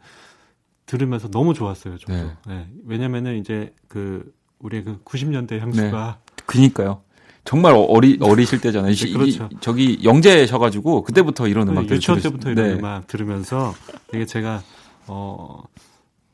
[0.85, 1.97] 들으면서 너무 좋았어요.
[1.97, 2.13] 저도.
[2.13, 2.31] 네.
[2.45, 2.67] 네.
[2.85, 4.31] 왜냐면은 이제 그
[4.61, 7.01] 우리의 그 90년대 향수가 그니까요.
[7.43, 8.93] 정말 어리 어리실 때잖아요.
[8.93, 9.49] 네, 이- 그렇죠.
[9.51, 12.73] 이- 저기 영재셔가지고 그때부터 이런 네, 음악들 유치원 들으시- 때부터 이런 네.
[12.75, 13.73] 음악 들으면서
[14.13, 14.61] 이게 제가
[15.07, 15.63] 어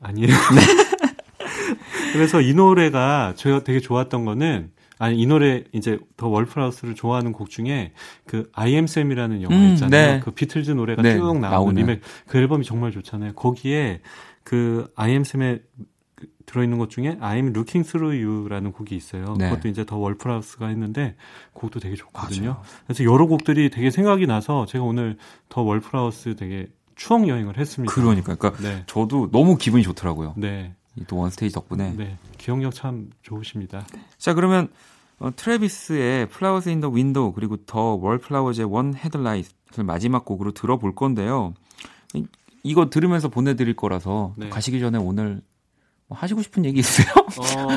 [0.02, 0.26] 아니에요.
[0.54, 0.60] 네.
[2.12, 7.50] 그래서 이 노래가 제가 되게 좋았던 거는 아니 이 노래 이제 더 월프라우스를 좋아하는 곡
[7.50, 7.92] 중에
[8.26, 10.14] 그 Sam이라는 영화 음, 있잖아요.
[10.16, 10.20] 네.
[10.24, 11.74] 그 비틀즈 노래가 네, 쭉 나오는 나오는.
[11.76, 13.32] 리메이크 그 앨범이 정말 좋잖아요.
[13.34, 14.00] 거기에
[14.42, 14.88] 그그
[16.48, 19.34] 들어있는 것 중에 I'm Looking Through You라는 곡이 있어요.
[19.38, 19.50] 네.
[19.50, 21.14] 그것도 이제 The Wallflowers가 했는데
[21.52, 22.50] 곡도 되게 좋거든요.
[22.50, 22.62] 맞아요.
[22.86, 25.16] 그래서 여러 곡들이 되게 생각이 나서 제가 오늘
[25.48, 27.94] The Wallflowers 되게 추억 여행을 했습니다.
[27.94, 28.82] 그러니까, 그러니까 네.
[28.86, 30.34] 저도 너무 기분이 좋더라고요.
[30.36, 30.74] 네.
[30.96, 31.94] 이또 원스테이지 덕분에.
[31.96, 32.16] 네.
[32.38, 33.86] 기억력 참 좋으십니다.
[34.16, 34.68] 자 그러면
[35.20, 41.54] 어, 트래비스의 Flowers in the Window 그리고 The Wallflowers의 One Headlight를 마지막 곡으로 들어볼 건데요.
[42.14, 42.24] 이-
[42.62, 44.48] 이거 들으면서 보내드릴 거라서 네.
[44.48, 45.40] 가시기 전에 오늘
[46.08, 47.12] 뭐 하시고 싶은 얘기 있으세요?
[47.16, 47.68] 어,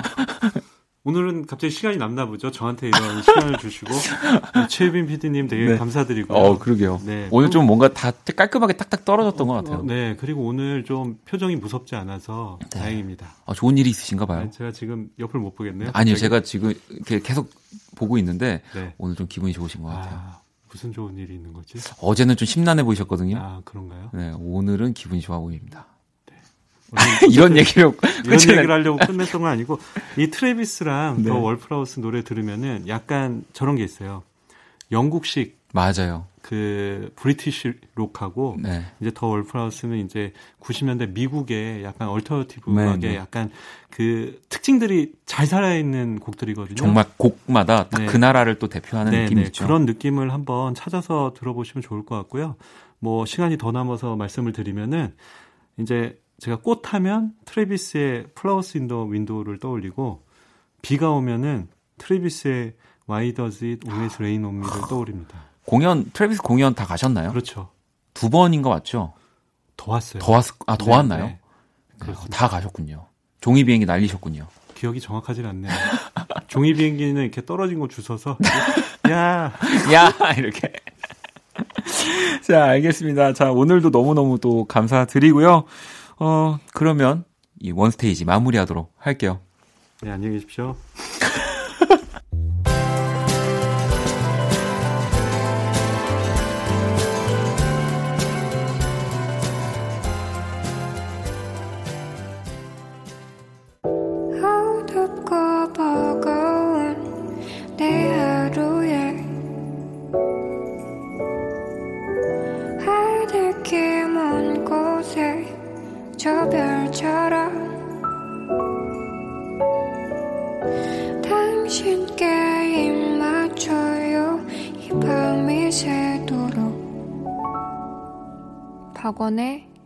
[1.03, 2.51] 오늘은 갑자기 시간이 남나 보죠.
[2.51, 5.77] 저한테 이런 시간을 주시고 네, 최빈 PD님 되게 네.
[5.77, 6.37] 감사드리고요.
[6.37, 7.01] 어 그러게요.
[7.05, 7.27] 네.
[7.31, 9.83] 오늘 좀 뭔가 다 깔끔하게 딱딱 떨어졌던 것 어, 같아요.
[9.83, 10.15] 네.
[10.19, 12.79] 그리고 오늘 좀 표정이 무섭지 않아서 네.
[12.79, 13.27] 다행입니다.
[13.45, 14.41] 아, 좋은 일이 있으신가 봐요.
[14.41, 15.89] 아니, 제가 지금 옆을 못 보겠네요.
[15.93, 16.19] 아니요, 갑자기.
[16.19, 17.49] 제가 지금 이렇게 계속
[17.95, 18.93] 보고 있는데 네.
[18.97, 20.13] 오늘 좀 기분이 좋으신 것 같아요.
[20.15, 21.79] 아, 무슨 좋은 일이 있는 거지?
[21.99, 23.37] 어제는 좀 심란해 보이셨거든요.
[23.37, 24.11] 아, 그런가요?
[24.13, 25.87] 네, 오늘은 기분이 좋아 보입니다.
[26.91, 27.91] 오늘 이런 얘기를
[28.25, 29.79] 이런 얘기를 하려고 끝냈던 건 아니고
[30.17, 31.29] 이 트래비스랑 네.
[31.29, 34.23] The Wallflowers 노래 들으면은 약간 저런 게 있어요.
[34.91, 36.25] 영국식 맞아요.
[36.41, 38.83] 그 British 록하고 네.
[38.99, 43.15] 이제 The Wallflowers는 이제 90년대 미국의 약간 alternative 네, 음악의 네.
[43.15, 43.51] 약간
[43.89, 46.75] 그 특징들이 잘 살아 있는 곡들이거든요.
[46.75, 48.05] 정말 곡마다 딱 네.
[48.07, 49.47] 그 나라를 또 대표하는 네, 느낌이 네.
[49.47, 49.65] 있죠.
[49.65, 52.55] 그런 느낌을 한번 찾아서 들어보시면 좋을 것 같고요.
[52.99, 55.13] 뭐 시간이 더 남아서 말씀을 드리면은
[55.77, 60.23] 이제 제가 꽃 하면 트레비스의 Flowers in the Window를 떠올리고
[60.81, 61.67] 비가 오면은
[61.99, 62.73] 트레비스의
[63.07, 65.37] Why Does It Always Rain on Me를 떠올립니다.
[65.67, 67.29] 공연 트래비스 공연 다 가셨나요?
[67.29, 67.69] 그렇죠.
[68.15, 69.13] 두 번인 거 맞죠?
[69.77, 70.19] 더 왔어요.
[70.19, 71.25] 더 왔, 아, 더 네, 왔나요?
[71.27, 71.39] 네.
[72.07, 72.13] 네.
[72.31, 73.05] 다 가셨군요.
[73.39, 74.47] 종이 비행기 날리셨군요.
[74.73, 75.71] 기억이 정확하진 않네요.
[76.47, 78.39] 종이 비행기는 이렇게 떨어진 거 주워서
[79.11, 79.53] 야
[79.93, 80.73] 야, 이렇게.
[82.41, 83.33] 자, 알겠습니다.
[83.33, 85.65] 자, 오늘도 너무너무 또 감사드리고요.
[86.23, 87.23] 어, 그러면
[87.59, 89.39] 이 원스테이지 마무리하도록 할게요.
[90.03, 90.75] 네, 안녕히 계십시오.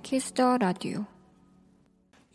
[0.06, 1.04] Kiss the Radio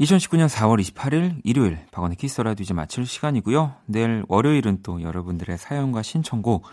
[0.01, 3.77] 2019년 4월 28일 일요일 박원의 Kiss Radio 이제 마칠 시간이고요.
[3.87, 6.64] 내일 월요일은 또 여러분들의 사연과 신청곡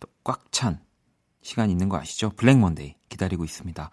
[0.00, 0.80] 또 꽉 찬
[1.40, 2.30] 시간 있는 거 아시죠?
[2.30, 3.90] Black Monday 기다리고 있습니다.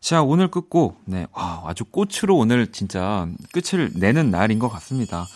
[0.00, 1.00] 자, 오늘 끝곡.
[1.06, 1.26] 네.
[1.32, 5.26] 와, 아주 꽃으로 오늘 진짜 끝을 내는 날인 것 같습니다.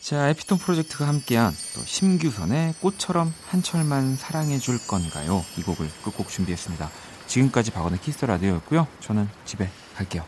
[0.00, 5.44] 자, 에피톤 프로젝트가 함께한 또 심규선의 꽃처럼 한철만 사랑해 줄 건가요?
[5.58, 6.88] 이 곡을 끝곡 준비했습니다.
[7.26, 8.86] 지금까지 박원의 키스 라디오였고요.
[9.00, 9.68] 저는 집에
[9.98, 10.24] 할게요.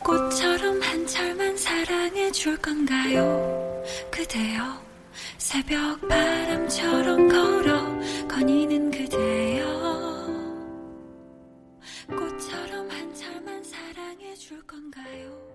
[0.00, 3.82] 꽃처럼 한철만 사랑해 줄 건가요?
[4.10, 4.82] 그대여
[5.38, 9.64] 새벽 바람처럼 걸어 거니는 그대여
[12.08, 15.53] 꽃처럼 한철만 사랑해 줄 건가요?